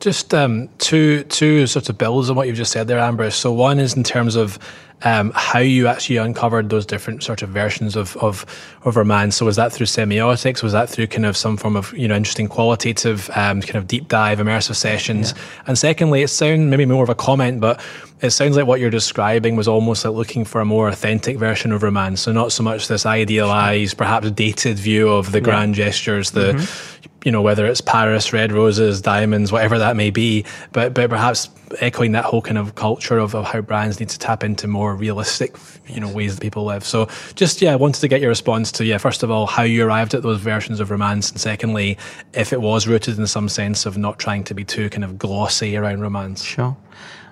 Just 0.00 0.32
um, 0.32 0.68
two 0.78 1.24
two 1.24 1.66
sort 1.66 1.90
of 1.90 1.98
builds 1.98 2.30
on 2.30 2.36
what 2.36 2.46
you've 2.46 2.56
just 2.56 2.72
said 2.72 2.88
there, 2.88 2.98
Amber. 2.98 3.30
So 3.30 3.52
one 3.52 3.78
is 3.78 3.94
in 3.94 4.02
terms 4.02 4.34
of 4.34 4.58
um, 5.04 5.32
how 5.34 5.58
you 5.58 5.86
actually 5.86 6.16
uncovered 6.16 6.70
those 6.70 6.86
different 6.86 7.22
sort 7.22 7.42
of 7.42 7.50
versions 7.50 7.94
of, 7.94 8.16
of, 8.16 8.46
of 8.84 8.96
romance. 8.96 9.36
So 9.36 9.46
was 9.46 9.56
that 9.56 9.72
through 9.72 9.86
semiotics? 9.86 10.62
Was 10.62 10.72
that 10.72 10.88
through 10.88 11.08
kind 11.08 11.26
of 11.26 11.36
some 11.36 11.58
form 11.58 11.76
of, 11.76 11.92
you 11.92 12.08
know, 12.08 12.16
interesting 12.16 12.48
qualitative 12.48 13.28
um, 13.34 13.60
kind 13.60 13.76
of 13.76 13.86
deep 13.86 14.08
dive, 14.08 14.38
immersive 14.38 14.76
sessions? 14.76 15.32
Yeah. 15.36 15.42
And 15.66 15.78
secondly, 15.78 16.22
it 16.22 16.28
sounds 16.28 16.60
maybe 16.60 16.86
more 16.86 17.04
of 17.04 17.10
a 17.10 17.14
comment, 17.14 17.60
but 17.60 17.82
it 18.22 18.30
sounds 18.30 18.56
like 18.56 18.66
what 18.66 18.80
you're 18.80 18.88
describing 18.88 19.56
was 19.56 19.68
almost 19.68 20.06
like 20.06 20.14
looking 20.14 20.46
for 20.46 20.62
a 20.62 20.64
more 20.64 20.88
authentic 20.88 21.36
version 21.36 21.72
of 21.72 21.82
romance. 21.82 22.22
So 22.22 22.32
not 22.32 22.52
so 22.52 22.62
much 22.62 22.88
this 22.88 23.04
idealized, 23.04 23.98
perhaps 23.98 24.30
dated 24.30 24.78
view 24.78 25.10
of 25.10 25.32
the 25.32 25.38
yeah. 25.38 25.44
grand 25.44 25.74
gestures, 25.74 26.30
the, 26.30 26.54
mm-hmm. 26.54 27.08
you 27.26 27.32
know, 27.32 27.42
whether 27.42 27.66
it's 27.66 27.82
Paris, 27.82 28.32
red 28.32 28.52
roses, 28.52 29.02
diamonds, 29.02 29.52
whatever 29.52 29.78
that 29.78 29.96
may 29.96 30.08
be, 30.08 30.46
but, 30.72 30.94
but 30.94 31.10
perhaps 31.10 31.50
echoing 31.80 32.12
that 32.12 32.24
whole 32.24 32.40
kind 32.42 32.58
of 32.58 32.74
culture 32.74 33.18
of, 33.18 33.34
of 33.34 33.44
how 33.44 33.60
brands 33.60 34.00
need 34.00 34.08
to 34.08 34.18
tap 34.18 34.44
into 34.44 34.66
more 34.66 34.93
realistic, 34.94 35.56
you 35.86 36.00
know, 36.00 36.08
ways 36.08 36.34
that 36.34 36.40
people 36.40 36.64
live. 36.64 36.84
So 36.84 37.08
just, 37.34 37.60
yeah, 37.60 37.72
I 37.72 37.76
wanted 37.76 38.00
to 38.00 38.08
get 38.08 38.20
your 38.20 38.30
response 38.30 38.72
to, 38.72 38.84
yeah, 38.84 38.98
first 38.98 39.22
of 39.22 39.30
all, 39.30 39.46
how 39.46 39.62
you 39.62 39.84
arrived 39.84 40.14
at 40.14 40.22
those 40.22 40.40
versions 40.40 40.80
of 40.80 40.90
romance. 40.90 41.30
And 41.30 41.40
secondly, 41.40 41.98
if 42.32 42.52
it 42.52 42.60
was 42.60 42.86
rooted 42.86 43.18
in 43.18 43.26
some 43.26 43.48
sense 43.48 43.86
of 43.86 43.96
not 43.98 44.18
trying 44.18 44.44
to 44.44 44.54
be 44.54 44.64
too 44.64 44.90
kind 44.90 45.04
of 45.04 45.18
glossy 45.18 45.76
around 45.76 46.00
romance. 46.00 46.42
Sure. 46.42 46.76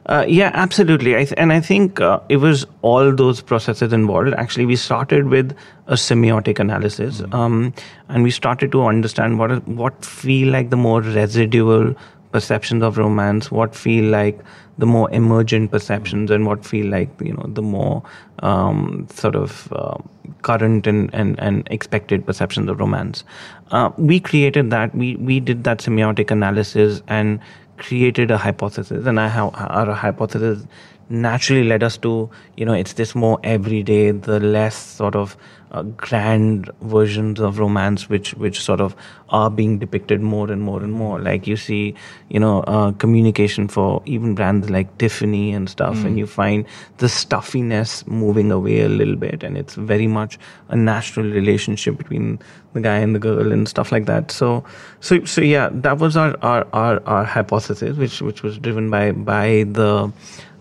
Uh, 0.07 0.25
yeah, 0.27 0.51
absolutely. 0.55 1.15
I 1.15 1.25
th- 1.25 1.35
and 1.37 1.53
I 1.53 1.61
think 1.61 2.01
uh, 2.01 2.19
it 2.29 2.39
was 2.39 2.67
all 2.83 3.15
those 3.15 3.41
processes 3.41 3.93
involved. 3.93 4.35
Actually, 4.35 4.67
we 4.67 4.75
started 4.75 5.29
with 5.29 5.57
a 5.87 5.95
semiotic 5.95 6.59
analysis, 6.59 7.21
mm-hmm. 7.21 7.33
um, 7.33 7.73
and 8.09 8.25
we 8.25 8.33
started 8.33 8.73
to 8.73 8.83
understand 8.85 9.39
what 9.39 9.67
what 9.69 10.05
feel 10.05 10.51
like 10.51 10.71
the 10.71 10.77
more 10.77 11.03
residual 11.03 11.95
perceptions 12.33 12.83
of 12.83 12.99
romance, 12.99 13.53
what 13.53 13.77
feel 13.77 14.11
like 14.11 14.41
the 14.79 14.87
more 14.87 15.11
emergent 15.11 15.71
perceptions, 15.71 16.31
and 16.31 16.47
what 16.47 16.65
feel 16.65 16.87
like 16.87 17.11
you 17.21 17.33
know 17.33 17.47
the 17.49 17.63
more 17.63 18.03
um, 18.41 19.07
sort 19.11 19.37
of 19.37 19.73
uh, 19.73 19.99
current 20.43 20.87
and, 20.87 21.13
and, 21.15 21.39
and 21.39 21.67
expected 21.71 22.25
perceptions 22.27 22.69
of 22.69 22.81
romance. 22.81 23.25
Uh, 23.71 23.91
we 23.97 24.21
created 24.21 24.71
that. 24.71 24.95
We 24.95 25.17
we 25.17 25.41
did 25.41 25.65
that 25.65 25.79
semiotic 25.79 26.31
analysis 26.31 27.03
and 27.09 27.41
created 27.79 28.31
a 28.31 28.39
hypothesis, 28.39 29.07
and 29.07 29.21
I 29.21 29.29
have 29.29 29.55
our 29.55 29.93
hypothesis 29.93 30.67
naturally 31.13 31.63
led 31.63 31.83
us 31.83 31.97
to 31.99 32.31
you 32.57 32.65
know 32.65 32.73
it's 32.73 32.95
this 32.95 33.15
more 33.15 33.39
everyday, 33.45 34.11
the 34.11 34.41
less 34.41 34.75
sort 34.75 35.15
of 35.15 35.37
uh, 35.73 35.83
grand 35.83 36.71
versions 36.83 37.41
of 37.41 37.59
romance 37.59 38.09
which 38.09 38.35
which 38.35 38.61
sort 38.61 38.81
of 38.81 38.95
are 39.31 39.51
being 39.51 39.79
depicted 39.79 40.21
more 40.21 40.51
and 40.51 40.61
more 40.61 40.83
and 40.83 40.93
more 40.93 41.19
like 41.19 41.47
you 41.47 41.57
see 41.57 41.95
you 42.29 42.39
know 42.39 42.61
uh, 42.65 42.93
communication 42.93 43.67
for 43.67 44.03
even 44.05 44.35
brands 44.35 44.69
like 44.69 44.99
tiffany 44.99 45.53
and 45.53 45.71
stuff 45.71 45.97
mm. 45.97 46.05
and 46.05 46.19
you 46.19 46.27
find 46.27 46.67
the 46.99 47.09
stuffiness 47.09 48.07
moving 48.07 48.53
away 48.53 48.83
a 48.83 48.89
little 48.89 49.17
bit 49.17 49.43
and 49.43 49.57
it's 49.57 49.75
very 49.75 50.07
much 50.07 50.39
a 50.69 50.77
natural 50.77 51.27
relationship 51.27 51.97
between 51.97 52.39
the 52.75 52.81
guy 52.81 52.99
and 52.99 53.15
the 53.15 53.19
girl 53.19 53.51
and 53.51 53.67
stuff 53.67 53.91
like 53.91 54.05
that 54.05 54.31
so 54.31 54.63
so 55.01 55.25
so 55.25 55.41
yeah 55.41 55.71
that 55.73 55.99
was 55.99 56.19
our 56.19 56.37
our 56.43 56.67
our, 56.75 57.03
our 57.07 57.25
hypothesis 57.25 57.97
which 57.97 58.21
which 58.21 58.43
was 58.43 58.59
driven 58.59 58.91
by 58.91 59.11
by 59.13 59.65
the 59.69 60.13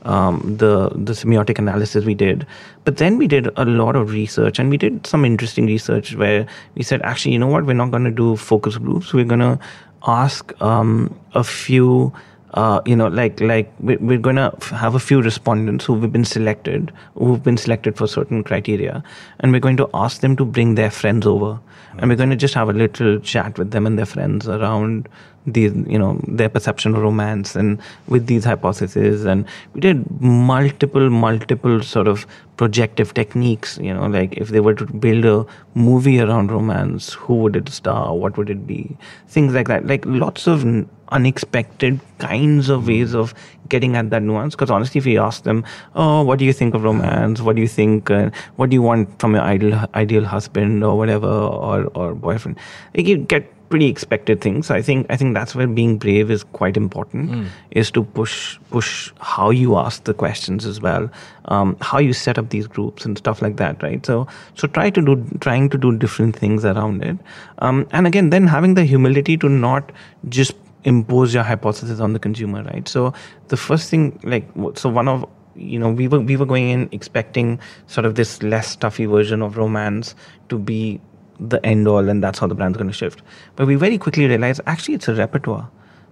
um, 0.04 0.58
the 0.58 0.90
the 0.90 1.14
semiotic 1.14 1.60
analysis 1.60 2.06
we 2.06 2.14
did. 2.14 2.46
But 2.84 2.98
then 2.98 3.18
we 3.18 3.28
did 3.28 3.50
a 3.58 3.66
lot 3.66 3.96
of 3.96 4.12
research, 4.12 4.60
and 4.60 4.70
we 4.70 4.78
did 4.78 5.06
some 5.06 5.26
interesting 5.26 5.66
research 5.66 6.16
where 6.16 6.48
we 6.76 6.84
said, 6.84 7.02
actually, 7.04 7.34
you 7.34 7.40
know 7.40 7.48
what? 7.48 7.66
We're 7.66 7.74
not 7.74 7.92
going 7.92 8.04
to 8.06 8.12
do 8.12 8.36
focus 8.36 8.78
groups. 8.78 9.14
We're 9.14 9.26
going 9.26 9.40
to 9.40 9.60
ask 10.08 10.60
um, 10.62 11.16
a 11.34 11.44
few. 11.44 12.14
Uh, 12.54 12.82
you 12.86 12.98
know, 12.98 13.08
like 13.08 13.40
like 13.40 13.72
we're 13.80 14.18
going 14.18 14.36
to 14.36 14.54
have 14.72 14.94
a 14.94 15.00
few 15.00 15.22
respondents 15.22 15.86
who've 15.86 16.12
been 16.12 16.26
selected, 16.26 16.92
who've 17.16 17.42
been 17.42 17.56
selected 17.56 17.96
for 17.96 18.08
certain 18.08 18.44
criteria, 18.44 19.02
and 19.40 19.54
we're 19.54 19.62
going 19.62 19.78
to 19.78 19.90
ask 19.94 20.20
them 20.20 20.36
to 20.36 20.44
bring 20.44 20.76
their 20.76 20.92
friends 20.92 21.26
over, 21.26 21.58
and 22.02 22.10
we're 22.10 22.18
going 22.18 22.32
to 22.32 22.36
just 22.36 22.56
have 22.56 22.68
a 22.68 22.74
little 22.74 23.20
chat 23.20 23.58
with 23.58 23.72
them 23.72 23.86
and 23.86 23.98
their 23.98 24.06
friends 24.06 24.50
around 24.50 25.08
these 25.46 25.74
you 25.88 25.98
know 25.98 26.20
their 26.28 26.50
perception 26.50 26.96
of 26.96 27.02
romance 27.02 27.56
and 27.56 27.80
with 28.08 28.28
these 28.28 28.46
hypotheses. 28.46 29.26
And 29.26 29.46
we 29.74 29.82
did 29.82 30.22
multiple 30.22 31.10
multiple 31.10 31.82
sort 31.82 32.08
of 32.08 32.26
projective 32.58 33.12
techniques 33.16 33.80
you 33.80 33.92
know 33.92 34.06
like 34.06 34.34
if 34.38 34.50
they 34.50 34.60
were 34.60 34.76
to 34.76 34.86
build 34.86 35.26
a 35.26 35.46
movie 35.74 36.20
around 36.20 36.52
romance 36.52 37.14
who 37.14 37.36
would 37.36 37.56
it 37.56 37.70
star? 37.70 38.16
What 38.16 38.38
would 38.38 38.50
it 38.50 38.68
be? 38.68 38.98
Things 39.28 39.54
like 39.54 39.68
that. 39.68 39.88
Like 39.88 40.04
lots 40.06 40.48
of 40.48 40.64
unexpected 41.10 42.00
kinds 42.20 42.70
of 42.70 42.88
ways 42.88 43.14
of 43.14 43.34
getting 43.68 43.96
at 43.96 44.10
that 44.12 44.22
nuance. 44.22 44.54
Because 44.54 44.70
honestly 44.70 45.00
if 45.00 45.06
we 45.06 45.18
ask 45.18 45.44
them 45.44 45.66
oh 45.96 46.22
what 46.24 46.38
do 46.38 46.46
you 46.46 46.54
think 46.54 46.76
of 46.76 46.84
romance? 46.84 47.42
What 47.42 47.56
do 47.56 47.62
you 47.64 47.68
think 47.68 48.12
uh, 48.12 48.30
what 48.58 48.70
do 48.70 48.76
you 48.76 48.82
want 48.84 49.20
from 49.20 49.34
your 49.34 49.44
ideal 49.44 49.90
ideal 49.96 50.24
husband 50.24 50.84
or 50.84 50.98
whatever 50.98 51.28
or 51.28 51.86
or 51.96 52.14
boyfriend 52.16 52.58
like 52.96 53.08
you 53.08 53.18
get 53.18 53.52
pretty 53.72 53.88
expected 53.88 54.42
things. 54.42 54.70
I 54.70 54.82
think 54.84 55.08
I 55.10 55.18
think 55.18 55.34
that's 55.34 55.56
where 55.56 55.66
being 55.66 55.98
brave 55.98 56.30
is 56.30 56.44
quite 56.44 56.78
important. 56.78 57.32
Mm. 57.32 57.48
Is 57.72 57.90
to 57.92 58.04
push 58.04 58.60
push 58.70 59.12
how 59.20 59.50
you 59.50 59.78
ask 59.78 60.04
the 60.04 60.14
questions 60.14 60.66
as 60.66 60.80
well, 60.82 61.10
um, 61.46 61.76
how 61.82 61.98
you 61.98 62.14
set 62.14 62.38
up 62.38 62.50
these 62.50 62.68
groups 62.68 63.06
and 63.06 63.18
stuff 63.18 63.42
like 63.42 63.58
that, 63.58 63.82
right? 63.82 64.06
So 64.06 64.28
so 64.54 64.68
try 64.68 64.90
to 64.92 65.02
do 65.02 65.16
trying 65.40 65.70
to 65.70 65.78
do 65.78 65.98
different 65.98 66.36
things 66.36 66.66
around 66.66 67.04
it, 67.04 67.18
um, 67.60 67.88
and 67.92 68.06
again 68.06 68.30
then 68.30 68.46
having 68.46 68.76
the 68.76 68.84
humility 68.84 69.38
to 69.38 69.50
not 69.50 69.92
just 70.30 70.54
impose 70.84 71.34
your 71.34 71.44
hypothesis 71.44 72.00
on 72.00 72.14
the 72.14 72.20
consumer, 72.20 72.64
right? 72.64 72.88
So 72.88 73.14
the 73.48 73.58
first 73.58 73.90
thing, 73.90 74.20
like 74.24 74.50
so 74.76 74.90
one 74.90 75.08
of 75.08 75.26
you 75.56 75.80
know 75.80 75.92
we 75.92 76.08
were 76.08 76.20
we 76.20 76.36
were 76.36 76.46
going 76.46 76.70
in 76.70 76.90
expecting 76.92 77.60
sort 77.88 78.06
of 78.06 78.16
this 78.16 78.44
less 78.44 78.70
stuffy 78.70 79.06
version 79.06 79.42
of 79.42 79.58
romance 79.58 80.14
to 80.50 80.58
be 80.58 81.00
the 81.42 81.64
end 81.66 81.88
all 81.88 82.08
and 82.08 82.24
that's 82.24 82.40
how 82.40 82.48
the 82.48 82.56
brand's 82.56 82.78
going 82.78 82.90
to 82.90 82.94
shift. 82.94 83.22
But 83.56 83.68
we 83.68 83.76
very 83.76 83.98
quickly 83.98 84.28
realized 84.28 84.62
actually 84.68 84.96
it's 84.96 85.08
a 85.08 85.16
repertoire. 85.16 85.70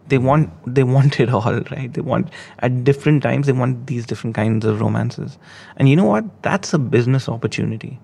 They 0.07 0.17
want 0.17 0.51
they 0.65 0.83
want 0.83 1.19
it 1.19 1.29
all 1.29 1.53
right? 1.71 1.93
They 1.93 2.01
want 2.01 2.29
at 2.59 2.83
different 2.83 3.21
times 3.23 3.45
they 3.45 3.53
want 3.53 3.87
these 3.87 4.05
different 4.05 4.35
kinds 4.35 4.65
of 4.65 4.81
romances. 4.81 5.37
And 5.77 5.87
you 5.87 5.95
know 5.95 6.05
what? 6.05 6.25
That's 6.41 6.73
a 6.73 6.79
business 6.79 7.29
opportunity. 7.29 7.99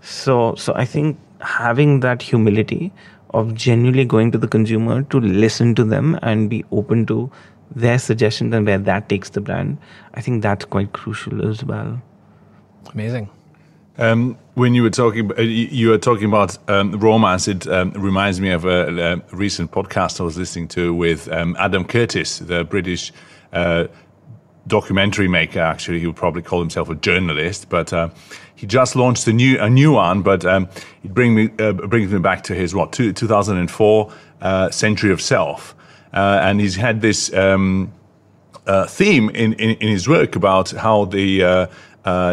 So 0.00 0.54
so 0.54 0.74
i 0.74 0.84
think 0.84 1.18
having 1.40 2.00
that 2.00 2.22
humility 2.22 2.92
of 3.30 3.54
genuinely 3.54 4.04
going 4.04 4.32
to 4.32 4.38
the 4.38 4.48
consumer 4.48 5.02
to 5.02 5.20
listen 5.20 5.74
to 5.74 5.84
them 5.84 6.18
and 6.22 6.48
be 6.48 6.64
open 6.72 7.04
to 7.06 7.30
their 7.74 7.98
suggestions 7.98 8.54
and 8.54 8.64
where 8.64 8.78
that 8.78 9.08
takes 9.08 9.30
the 9.30 9.40
brand 9.40 9.76
i 10.14 10.20
think 10.20 10.42
that's 10.42 10.64
quite 10.64 10.92
crucial 10.92 11.46
as 11.50 11.64
well. 11.64 12.00
Amazing 12.94 13.28
um, 13.98 14.38
when 14.54 14.74
you 14.74 14.82
were 14.82 14.90
talking, 14.90 15.30
uh, 15.38 15.42
you 15.42 15.88
were 15.88 15.98
talking 15.98 16.26
about 16.26 16.56
um, 16.68 16.92
romance. 16.92 17.48
It 17.48 17.66
um, 17.66 17.92
reminds 17.92 18.40
me 18.40 18.50
of 18.50 18.64
a, 18.64 19.14
a, 19.14 19.36
recent 19.36 19.70
podcast 19.70 20.20
I 20.20 20.24
was 20.24 20.36
listening 20.36 20.68
to 20.68 20.94
with 20.94 21.30
um, 21.32 21.56
Adam 21.58 21.84
Curtis, 21.84 22.38
the 22.38 22.64
British 22.64 23.12
uh, 23.52 23.86
documentary 24.66 25.28
maker. 25.28 25.60
Actually, 25.60 26.00
he 26.00 26.06
would 26.06 26.16
probably 26.16 26.42
call 26.42 26.60
himself 26.60 26.90
a 26.90 26.94
journalist, 26.94 27.68
but 27.68 27.92
uh, 27.92 28.10
he 28.54 28.66
just 28.66 28.96
launched 28.96 29.26
a 29.28 29.32
new 29.32 29.58
a 29.60 29.70
new 29.70 29.92
one. 29.92 30.22
But 30.22 30.44
um, 30.44 30.68
it 31.02 31.14
bring 31.14 31.34
me 31.34 31.50
uh, 31.58 31.72
brings 31.72 32.12
me 32.12 32.18
back 32.18 32.42
to 32.44 32.54
his 32.54 32.74
what 32.74 32.92
two, 32.92 33.12
2004 33.12 34.12
uh, 34.42 34.70
Century 34.70 35.10
of 35.10 35.22
Self, 35.22 35.74
uh, 36.12 36.40
and 36.42 36.60
he's 36.60 36.76
had 36.76 37.00
this. 37.00 37.32
Um, 37.32 37.92
theme 38.88 39.30
in, 39.30 39.52
in, 39.52 39.76
in, 39.76 39.88
his 39.88 40.08
work 40.08 40.34
about 40.34 40.72
how 40.72 41.04
the 41.04 41.40
uh, 41.40 41.66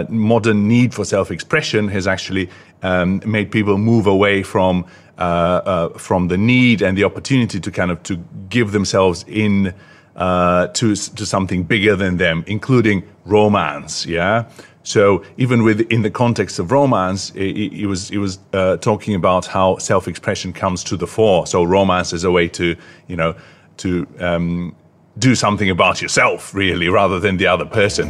modern 0.10 0.68
need 0.68 0.94
for 0.94 1.06
self-expression 1.06 1.88
has 1.88 2.08
actually 2.08 2.50
um, 2.84 3.22
made 3.25 3.51
people 3.51 3.77
move 3.77 4.08
away 4.08 4.44
from 4.44 4.86
uh, 5.18 5.22
uh, 5.22 5.89
from 5.98 6.27
the 6.27 6.38
need 6.38 6.82
and 6.82 6.98
the 6.98 7.03
opportunity 7.03 7.60
to 7.60 7.72
kind 7.72 7.92
of 7.92 8.01
to 8.03 8.18
give 8.50 8.72
themselves 8.72 9.24
in 9.27 9.74
uh, 10.15 10.68
to 10.68 10.96
to 10.96 11.25
something 11.25 11.63
bigger 11.63 11.96
than 11.96 12.18
them, 12.18 12.44
including 12.48 13.03
romance. 13.25 14.06
Yeah. 14.06 14.46
So 14.84 15.24
even 15.38 15.63
with 15.63 15.82
in 15.92 16.01
the 16.01 16.12
context 16.12 16.60
of 16.60 16.72
romance, 16.72 17.32
he 17.32 17.86
was 17.86 18.10
he 18.10 18.18
was 18.18 18.39
uh, 18.53 18.77
talking 18.77 19.15
about 19.15 19.46
how 19.46 19.77
self-expression 19.77 20.53
comes 20.53 20.84
to 20.86 20.98
the 20.98 21.08
fore. 21.08 21.48
So 21.48 21.63
romance 21.63 22.12
is 22.12 22.24
a 22.24 22.32
way 22.32 22.48
to 22.50 22.75
you 23.08 23.15
know 23.15 23.36
to 23.77 24.06
um, 24.20 24.75
do 25.18 25.36
something 25.36 25.70
about 25.70 26.01
yourself, 26.01 26.53
really, 26.53 26.89
rather 26.89 27.20
than 27.20 27.38
the 27.38 27.48
other 27.48 27.65
person. 27.65 28.10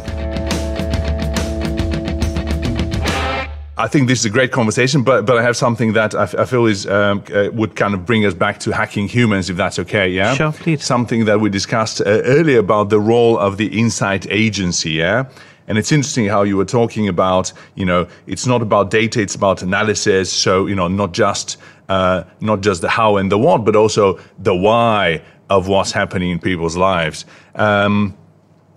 I 3.76 3.88
think 3.88 4.06
this 4.06 4.20
is 4.20 4.24
a 4.24 4.30
great 4.30 4.52
conversation, 4.52 5.02
but 5.02 5.26
but 5.26 5.36
I 5.36 5.42
have 5.42 5.56
something 5.56 5.94
that 5.94 6.14
I, 6.14 6.26
feel 6.44 6.66
is 6.66 6.86
um, 6.86 7.24
uh, 7.34 7.48
would 7.52 7.74
kind 7.74 7.92
of 7.94 8.06
bring 8.06 8.24
us 8.24 8.34
back 8.34 8.60
to 8.60 8.70
hacking 8.70 9.08
humans, 9.08 9.50
if 9.50 9.56
that's 9.56 9.78
okay. 9.80 10.08
Yeah, 10.08 10.34
sure, 10.34 10.52
please. 10.52 10.84
Something 10.84 11.24
that 11.24 11.40
we 11.40 11.50
discussed 11.50 12.00
uh, 12.00 12.04
earlier 12.04 12.60
about 12.60 12.90
the 12.90 13.00
role 13.00 13.36
of 13.36 13.56
the 13.56 13.66
insight 13.78 14.26
agency. 14.30 14.92
Yeah. 14.92 15.24
And 15.66 15.78
it's 15.78 15.92
interesting 15.92 16.26
how 16.26 16.42
you 16.42 16.58
were 16.58 16.66
talking 16.66 17.08
about, 17.08 17.52
you 17.74 17.86
know, 17.86 18.06
it's 18.26 18.46
not 18.46 18.60
about 18.60 18.90
data, 18.90 19.20
it's 19.22 19.34
about 19.34 19.62
analysis. 19.62 20.30
So, 20.30 20.66
you 20.66 20.74
know, 20.74 20.88
not 20.88 21.12
just 21.12 21.56
uh, 21.88 22.24
not 22.40 22.60
just 22.60 22.80
the 22.80 22.88
how 22.88 23.16
and 23.16 23.32
the 23.32 23.38
what, 23.38 23.64
but 23.64 23.74
also 23.74 24.20
the 24.38 24.54
why 24.54 25.22
of 25.50 25.66
what's 25.66 25.90
happening 25.90 26.30
in 26.30 26.38
people's 26.38 26.76
lives. 26.76 27.24
Um, 27.54 28.16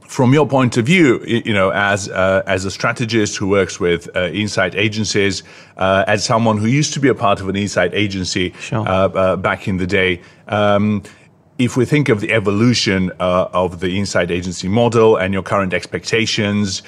from 0.08 0.34
your 0.34 0.48
point 0.48 0.78
of 0.78 0.86
view, 0.86 1.24
you 1.26 1.54
know, 1.54 1.70
as 1.70 2.10
uh, 2.10 2.42
as 2.48 2.66
a 2.66 2.72
strategist 2.72 3.38
who 3.38 3.48
works 3.48 3.80
with 3.80 4.10
uh, 4.16 4.30
insight 4.30 4.74
agencies, 4.74 5.44
uh, 5.76 6.06
as 6.08 6.24
someone 6.24 6.58
who 6.58 6.68
used 6.68 6.94
to 6.94 7.00
be 7.00 7.10
a 7.10 7.16
part 7.16 7.42
of 7.42 7.50
an 7.50 7.56
insight 7.56 7.94
agency 7.94 8.54
sure. 8.60 8.88
Uh, 8.88 9.10
uh, 9.10 9.36
back 9.36 9.68
in 9.68 9.78
the 9.78 9.86
day, 9.86 10.22
um, 10.48 11.04
if 11.60 11.76
we 11.76 11.84
think 11.84 12.08
of 12.08 12.22
the 12.22 12.32
evolution 12.32 13.12
uh, 13.20 13.50
of 13.52 13.82
the 13.82 13.98
insight 13.98 14.32
agency 14.32 14.70
model 14.70 15.18
and 15.18 15.34
your 15.34 15.44
current 15.44 15.74
expectations, 15.74 16.84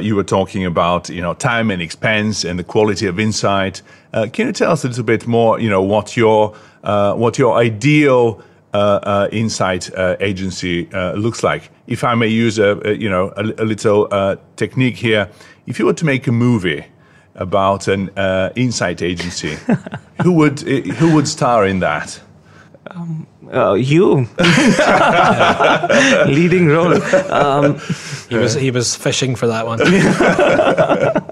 you 0.00 0.16
were 0.16 0.24
talking 0.24 0.64
about 0.64 1.10
you 1.10 1.20
know 1.20 1.34
time 1.34 1.70
and 1.70 1.82
expense 1.82 2.44
and 2.44 2.58
the 2.58 2.64
quality 2.64 3.06
of 3.06 3.20
insight. 3.20 3.82
can 4.32 4.46
you 4.46 4.52
tell 4.52 4.72
us 4.72 4.84
a 4.84 4.88
little 4.88 5.04
bit 5.04 5.26
more? 5.26 5.60
You 5.60 5.68
know 5.68 5.82
what 5.82 6.16
your 6.16 6.56
what 6.82 7.38
your 7.38 7.56
ideal 7.58 8.42
insight 9.32 9.94
uh, 9.94 10.16
agency 10.20 10.88
looks 11.16 11.42
like. 11.42 11.70
If 11.86 12.02
I 12.02 12.14
may 12.14 12.28
use 12.28 12.58
a, 12.58 12.80
a 12.86 12.94
you 12.94 13.10
know 13.10 13.32
a, 13.36 13.42
a 13.42 13.64
little 13.64 14.08
technique 14.56 14.96
here, 14.96 15.28
if 15.66 15.78
you 15.78 15.86
were 15.86 15.94
to 15.94 16.04
make 16.04 16.26
a 16.26 16.32
movie 16.32 16.84
about 17.36 17.88
an 17.88 18.10
insight 18.56 19.02
agency, 19.02 19.56
who 20.22 20.32
would 20.32 20.60
who 20.60 21.14
would 21.14 21.28
star 21.28 21.66
in 21.66 21.80
that? 21.80 22.20
Um, 22.90 23.26
uh, 23.52 23.74
you 23.74 24.26
leading 26.26 26.66
role. 26.68 26.94
Um, 27.32 27.78
he 28.28 28.36
was 28.36 28.54
he 28.54 28.70
was 28.70 28.94
fishing 28.96 29.36
for 29.36 29.46
that 29.46 29.66
one. 29.66 29.78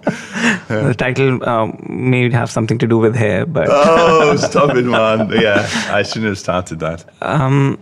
the 0.68 0.94
title 0.96 1.46
um, 1.48 1.78
may 1.88 2.30
have 2.30 2.50
something 2.50 2.78
to 2.78 2.86
do 2.86 2.98
with 2.98 3.14
hair, 3.14 3.46
but 3.46 3.68
oh, 3.70 4.36
stop 4.36 4.74
it, 4.76 4.84
man! 4.84 5.30
Yeah, 5.30 5.68
I 5.88 6.02
shouldn't 6.02 6.26
have 6.26 6.38
started 6.38 6.80
that. 6.80 7.04
Um, 7.22 7.78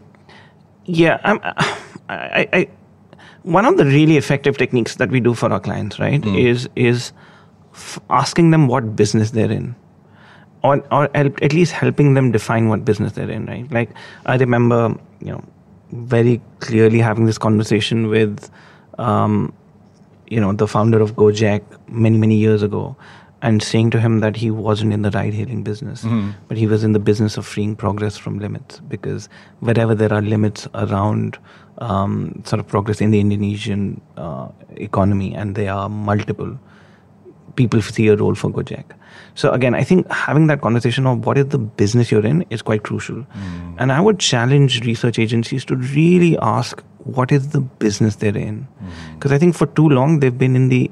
yeah, 0.84 1.20
I'm, 1.24 1.40
I, 2.08 2.48
I, 2.52 2.68
one 3.42 3.64
of 3.64 3.76
the 3.76 3.84
really 3.84 4.16
effective 4.16 4.58
techniques 4.58 4.96
that 4.96 5.10
we 5.10 5.20
do 5.20 5.34
for 5.34 5.52
our 5.52 5.60
clients, 5.60 5.98
right, 5.98 6.20
mm. 6.20 6.38
is 6.38 6.68
is 6.76 7.12
f- 7.72 8.00
asking 8.10 8.50
them 8.50 8.68
what 8.68 8.96
business 8.96 9.30
they're 9.30 9.50
in 9.50 9.74
or, 10.62 10.84
or 10.92 11.08
at 11.14 11.52
least 11.52 11.72
helping 11.72 12.14
them 12.14 12.32
define 12.32 12.68
what 12.68 12.84
business 12.84 13.12
they're 13.12 13.30
in, 13.30 13.46
right? 13.46 13.70
Like 13.72 13.90
I 14.26 14.36
remember, 14.36 14.94
you 15.20 15.32
know, 15.32 15.44
very 15.92 16.40
clearly 16.60 16.98
having 16.98 17.24
this 17.24 17.38
conversation 17.38 18.08
with, 18.08 18.50
um, 18.98 19.52
you 20.30 20.40
know, 20.40 20.52
the 20.52 20.66
founder 20.66 21.00
of 21.00 21.16
Gojek 21.16 21.62
many 21.88 22.16
many 22.16 22.36
years 22.36 22.62
ago, 22.62 22.96
and 23.42 23.62
saying 23.62 23.90
to 23.90 24.00
him 24.00 24.20
that 24.20 24.36
he 24.36 24.50
wasn't 24.50 24.92
in 24.92 25.02
the 25.02 25.10
ride-hailing 25.10 25.62
business, 25.62 26.02
mm-hmm. 26.04 26.30
but 26.48 26.56
he 26.56 26.66
was 26.66 26.84
in 26.84 26.92
the 26.92 26.98
business 26.98 27.36
of 27.36 27.46
freeing 27.46 27.74
progress 27.74 28.16
from 28.16 28.38
limits. 28.38 28.80
Because 28.88 29.28
wherever 29.60 29.94
there 29.94 30.12
are 30.12 30.22
limits 30.22 30.68
around 30.74 31.38
um, 31.78 32.42
sort 32.44 32.60
of 32.60 32.68
progress 32.68 33.00
in 33.00 33.10
the 33.10 33.20
Indonesian 33.20 34.00
uh, 34.16 34.48
economy, 34.76 35.34
and 35.34 35.54
there 35.54 35.72
are 35.72 35.88
multiple, 35.88 36.58
people 37.56 37.82
see 37.82 38.08
a 38.08 38.16
role 38.16 38.34
for 38.34 38.50
Gojek. 38.50 38.84
So 39.34 39.50
again, 39.50 39.74
I 39.74 39.84
think 39.84 40.10
having 40.10 40.46
that 40.48 40.60
conversation 40.60 41.06
of 41.06 41.24
what 41.26 41.38
is 41.38 41.46
the 41.46 41.58
business 41.58 42.10
you're 42.10 42.26
in 42.26 42.44
is 42.50 42.62
quite 42.62 42.82
crucial. 42.82 43.16
Mm. 43.16 43.76
And 43.78 43.92
I 43.92 44.00
would 44.00 44.18
challenge 44.18 44.84
research 44.84 45.18
agencies 45.18 45.64
to 45.66 45.76
really 45.76 46.38
ask 46.38 46.84
what 47.04 47.32
is 47.32 47.48
the 47.50 47.60
business 47.60 48.16
they're 48.16 48.36
in. 48.36 48.66
Because 49.14 49.30
mm. 49.30 49.34
I 49.34 49.38
think 49.38 49.56
for 49.56 49.66
too 49.66 49.88
long 49.88 50.20
they've 50.20 50.36
been 50.36 50.56
in 50.56 50.68
the, 50.68 50.90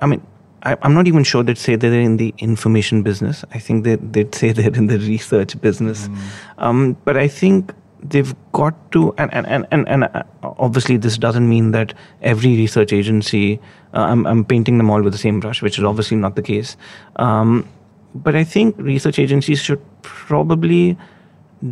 I 0.00 0.06
mean, 0.06 0.26
I, 0.62 0.76
am 0.82 0.94
not 0.94 1.06
even 1.06 1.22
sure 1.22 1.42
they'd 1.42 1.58
say 1.58 1.76
they're 1.76 2.00
in 2.00 2.16
the 2.16 2.34
information 2.38 3.02
business. 3.02 3.44
I 3.52 3.58
think 3.58 3.84
they, 3.84 3.96
they'd 3.96 4.34
say 4.34 4.52
they're 4.52 4.74
in 4.74 4.88
the 4.88 4.98
research 4.98 5.60
business. 5.60 6.08
Mm. 6.08 6.18
Um, 6.58 6.96
but 7.04 7.16
I 7.16 7.28
think 7.28 7.72
they've 8.02 8.34
got 8.52 8.74
to 8.92 9.14
and, 9.18 9.32
and, 9.32 9.46
and, 9.46 9.66
and, 9.70 9.88
and 9.88 10.04
uh, 10.04 10.22
obviously 10.42 10.96
this 10.96 11.18
doesn't 11.18 11.48
mean 11.48 11.72
that 11.72 11.94
every 12.22 12.56
research 12.56 12.92
agency 12.92 13.60
uh, 13.94 14.00
I'm, 14.00 14.26
I'm 14.26 14.44
painting 14.44 14.78
them 14.78 14.90
all 14.90 15.02
with 15.02 15.12
the 15.12 15.18
same 15.18 15.40
brush 15.40 15.62
which 15.62 15.78
is 15.78 15.84
obviously 15.84 16.16
not 16.16 16.36
the 16.36 16.42
case 16.42 16.76
um, 17.16 17.66
but 18.14 18.36
i 18.36 18.44
think 18.44 18.76
research 18.78 19.18
agencies 19.18 19.60
should 19.60 19.82
probably 20.02 20.96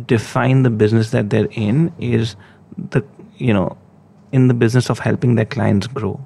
define 0.05 0.63
the 0.63 0.69
business 0.69 1.11
that 1.11 1.29
they're 1.29 1.47
in 1.51 1.93
is 1.99 2.35
the 2.77 3.03
you 3.37 3.53
know 3.53 3.77
in 4.31 4.47
the 4.47 4.53
business 4.53 4.89
of 4.89 4.99
helping 4.99 5.35
their 5.35 5.45
clients 5.45 5.87
grow. 5.87 6.19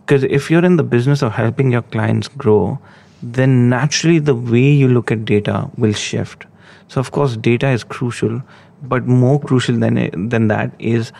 Because 0.00 0.24
if 0.24 0.50
you're 0.50 0.64
in 0.64 0.76
the 0.76 0.82
business 0.82 1.22
of 1.22 1.32
helping 1.32 1.72
your 1.72 1.82
clients 1.82 2.28
grow 2.28 2.78
then 3.22 3.70
naturally 3.70 4.18
the 4.18 4.34
way 4.34 4.70
you 4.70 4.86
look 4.86 5.10
at 5.10 5.24
data 5.24 5.70
will 5.78 5.94
shift. 5.94 6.44
So 6.88 7.00
of 7.00 7.10
course 7.10 7.36
data 7.36 7.68
is 7.68 7.84
crucial 7.84 8.42
but 8.82 9.06
more 9.06 9.40
crucial 9.40 9.78
than 9.78 10.28
than 10.28 10.48
that 10.48 10.72
is 10.78 11.12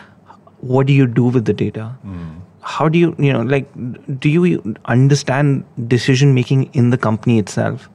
what 0.59 0.87
do 0.87 0.93
you 0.93 1.07
do 1.07 1.25
with 1.25 1.45
the 1.45 1.53
data? 1.53 1.95
Mm. 2.05 2.41
how 2.73 2.85
do 2.93 2.99
you 2.99 3.15
you 3.19 3.31
know 3.31 3.41
like 3.41 3.67
do 4.21 4.29
you 4.29 4.75
understand 4.85 5.63
decision 5.87 6.33
making 6.33 6.63
in 6.81 6.89
the 6.93 6.97
company 6.97 7.37
itself 7.41 7.89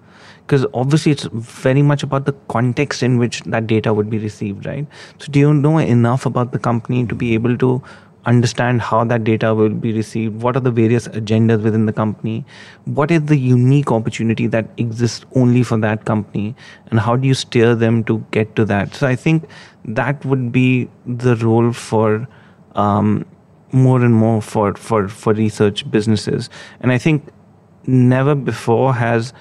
because 0.51 0.67
obviously 0.75 1.13
it's 1.13 1.29
very 1.33 1.81
much 1.81 2.03
about 2.03 2.25
the 2.27 2.33
context 2.49 3.05
in 3.05 3.19
which 3.19 3.41
that 3.43 3.69
data 3.69 3.95
would 3.95 4.11
be 4.11 4.19
received 4.19 4.67
right? 4.67 4.85
So 5.19 5.31
do 5.31 5.39
you 5.39 5.55
know 5.55 5.79
enough 5.79 6.27
about 6.27 6.51
the 6.51 6.59
company 6.59 7.07
to 7.07 7.15
be 7.15 7.35
able 7.35 7.57
to 7.59 7.81
understand 8.27 8.83
how 8.83 9.05
that 9.05 9.23
data 9.23 9.55
will 9.55 9.69
be 9.69 9.93
received? 9.93 10.43
What 10.43 10.57
are 10.57 10.61
the 10.61 10.73
various 10.73 11.07
agendas 11.07 11.63
within 11.63 11.87
the 11.87 11.93
company? 11.93 12.45
What 12.85 13.13
is 13.13 13.27
the 13.27 13.37
unique 13.37 13.93
opportunity 13.93 14.49
that 14.49 14.69
exists 14.77 15.25
only 15.37 15.63
for 15.63 15.79
that 15.79 16.05
company? 16.05 16.57
And 16.91 16.99
how 16.99 17.15
do 17.15 17.29
you 17.29 17.35
steer 17.35 17.77
them 17.77 18.03
to 18.05 18.19
get 18.33 18.57
to 18.57 18.65
that? 18.65 18.95
So 18.95 19.07
i 19.07 19.15
think 19.15 19.49
that 19.85 20.25
would 20.25 20.51
be 20.51 20.89
the 21.07 21.37
role 21.37 21.73
for 21.73 22.27
um, 22.75 23.25
more 23.71 24.03
and 24.03 24.15
more 24.15 24.43
for, 24.43 24.75
for 24.75 25.07
for 25.07 25.33
research 25.33 25.89
businesses. 25.93 26.51
And 26.81 26.91
i 26.91 26.99
think 26.99 27.33
never 27.87 28.35
before 28.35 28.93
has 28.95 29.33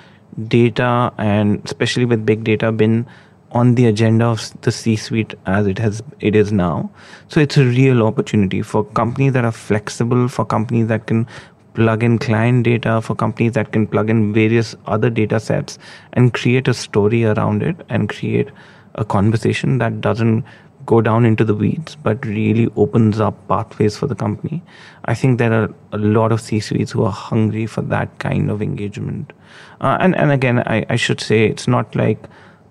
data 0.47 1.11
and 1.17 1.61
especially 1.65 2.05
with 2.05 2.25
big 2.25 2.43
data 2.43 2.71
been 2.71 3.05
on 3.51 3.75
the 3.75 3.87
agenda 3.87 4.25
of 4.25 4.61
the 4.61 4.71
C-suite 4.71 5.33
as 5.45 5.65
it 5.65 5.79
has 5.79 6.03
it 6.19 6.35
is 6.35 6.51
now. 6.51 6.89
So 7.27 7.39
it's 7.39 7.57
a 7.57 7.65
real 7.65 8.03
opportunity 8.03 8.61
for 8.61 8.83
companies 8.83 9.33
that 9.33 9.43
are 9.43 9.51
flexible, 9.51 10.27
for 10.27 10.45
companies 10.45 10.87
that 10.87 11.07
can 11.07 11.27
plug 11.73 12.03
in 12.03 12.19
client 12.19 12.63
data, 12.63 13.01
for 13.01 13.15
companies 13.15 13.53
that 13.53 13.71
can 13.71 13.87
plug 13.87 14.09
in 14.09 14.33
various 14.33 14.75
other 14.85 15.09
data 15.09 15.39
sets 15.39 15.79
and 16.13 16.33
create 16.33 16.67
a 16.67 16.73
story 16.73 17.23
around 17.25 17.63
it 17.63 17.75
and 17.89 18.09
create 18.09 18.49
a 18.95 19.05
conversation 19.05 19.77
that 19.77 20.01
doesn't 20.01 20.43
go 20.91 21.01
down 21.07 21.25
into 21.29 21.45
the 21.49 21.55
weeds 21.61 21.95
but 22.07 22.25
really 22.25 22.67
opens 22.83 23.19
up 23.19 23.41
pathways 23.47 23.97
for 24.01 24.07
the 24.07 24.15
company. 24.15 24.61
I 25.05 25.15
think 25.21 25.39
there 25.39 25.53
are 25.53 25.69
a 25.91 25.97
lot 25.97 26.31
of 26.31 26.41
C-suites 26.41 26.91
who 26.91 27.03
are 27.03 27.11
hungry 27.11 27.65
for 27.65 27.81
that 27.93 28.17
kind 28.19 28.51
of 28.55 28.61
engagement. 28.61 29.33
Uh, 29.81 29.97
and 29.99 30.15
and 30.15 30.31
again, 30.37 30.59
I, 30.75 30.85
I 30.89 30.97
should 31.07 31.21
say 31.21 31.45
it's 31.45 31.67
not 31.67 31.95
like 31.95 32.29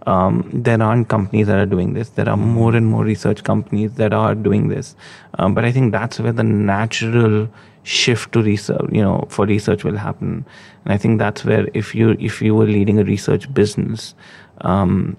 um, 0.08 0.50
there 0.52 0.82
aren't 0.82 1.08
companies 1.08 1.46
that 1.48 1.58
are 1.58 1.66
doing 1.66 1.94
this. 1.94 2.10
There 2.10 2.28
are 2.28 2.36
more 2.36 2.74
and 2.74 2.86
more 2.86 3.04
research 3.04 3.44
companies 3.44 3.94
that 4.02 4.12
are 4.12 4.34
doing 4.34 4.68
this. 4.68 4.94
Um, 5.38 5.54
but 5.54 5.64
I 5.64 5.72
think 5.72 5.92
that's 5.92 6.18
where 6.18 6.32
the 6.32 6.44
natural 6.44 7.48
shift 7.82 8.32
to 8.32 8.42
research, 8.42 8.88
you 8.92 9.02
know, 9.02 9.26
for 9.28 9.46
research 9.46 9.84
will 9.84 9.96
happen. 9.96 10.44
And 10.84 10.94
I 10.94 10.96
think 10.96 11.18
that's 11.18 11.44
where 11.44 11.68
if 11.74 11.94
you 11.94 12.16
if 12.30 12.40
you 12.48 12.54
were 12.54 12.66
leading 12.66 12.98
a 12.98 13.04
research 13.04 13.52
business, 13.52 14.14
um, 14.62 15.16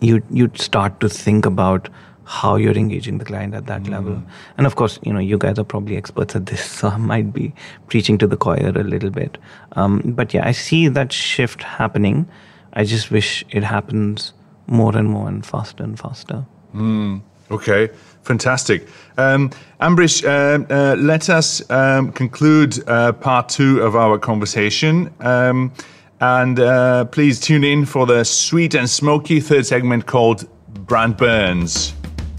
you 0.00 0.22
you'd 0.30 0.60
start 0.60 1.00
to 1.00 1.08
think 1.08 1.46
about 1.46 1.88
how 2.28 2.56
you're 2.56 2.76
engaging 2.76 3.16
the 3.16 3.24
client 3.24 3.54
at 3.54 3.64
that 3.64 3.82
mm. 3.84 3.90
level. 3.90 4.22
And 4.58 4.66
of 4.66 4.76
course, 4.76 4.98
you 5.02 5.14
know, 5.14 5.18
you 5.18 5.38
guys 5.38 5.58
are 5.58 5.64
probably 5.64 5.96
experts 5.96 6.36
at 6.36 6.44
this, 6.44 6.62
so 6.78 6.88
I 6.88 6.98
might 6.98 7.32
be 7.32 7.54
preaching 7.88 8.18
to 8.18 8.26
the 8.26 8.36
choir 8.36 8.68
a 8.68 8.84
little 8.84 9.10
bit. 9.10 9.38
Um, 9.72 10.02
but 10.04 10.34
yeah, 10.34 10.46
I 10.46 10.52
see 10.52 10.88
that 10.88 11.10
shift 11.10 11.62
happening. 11.62 12.28
I 12.74 12.84
just 12.84 13.10
wish 13.10 13.44
it 13.48 13.64
happens 13.64 14.34
more 14.66 14.94
and 14.94 15.08
more 15.08 15.26
and 15.26 15.44
faster 15.44 15.82
and 15.82 15.98
faster. 15.98 16.44
Mm, 16.74 17.22
okay, 17.50 17.88
fantastic. 18.22 18.86
Um, 19.16 19.50
Ambrish, 19.80 20.22
uh, 20.22 20.64
uh, 20.70 20.96
let 20.96 21.30
us 21.30 21.68
um, 21.70 22.12
conclude 22.12 22.86
uh, 22.86 23.12
part 23.12 23.48
two 23.48 23.80
of 23.80 23.96
our 23.96 24.18
conversation. 24.18 25.10
Um, 25.20 25.72
and 26.20 26.60
uh, 26.60 27.06
please 27.06 27.40
tune 27.40 27.64
in 27.64 27.86
for 27.86 28.04
the 28.04 28.22
sweet 28.24 28.74
and 28.74 28.90
smoky 28.90 29.40
third 29.40 29.64
segment 29.64 30.04
called 30.04 30.46
Brand 30.86 31.16
Burns. 31.16 31.94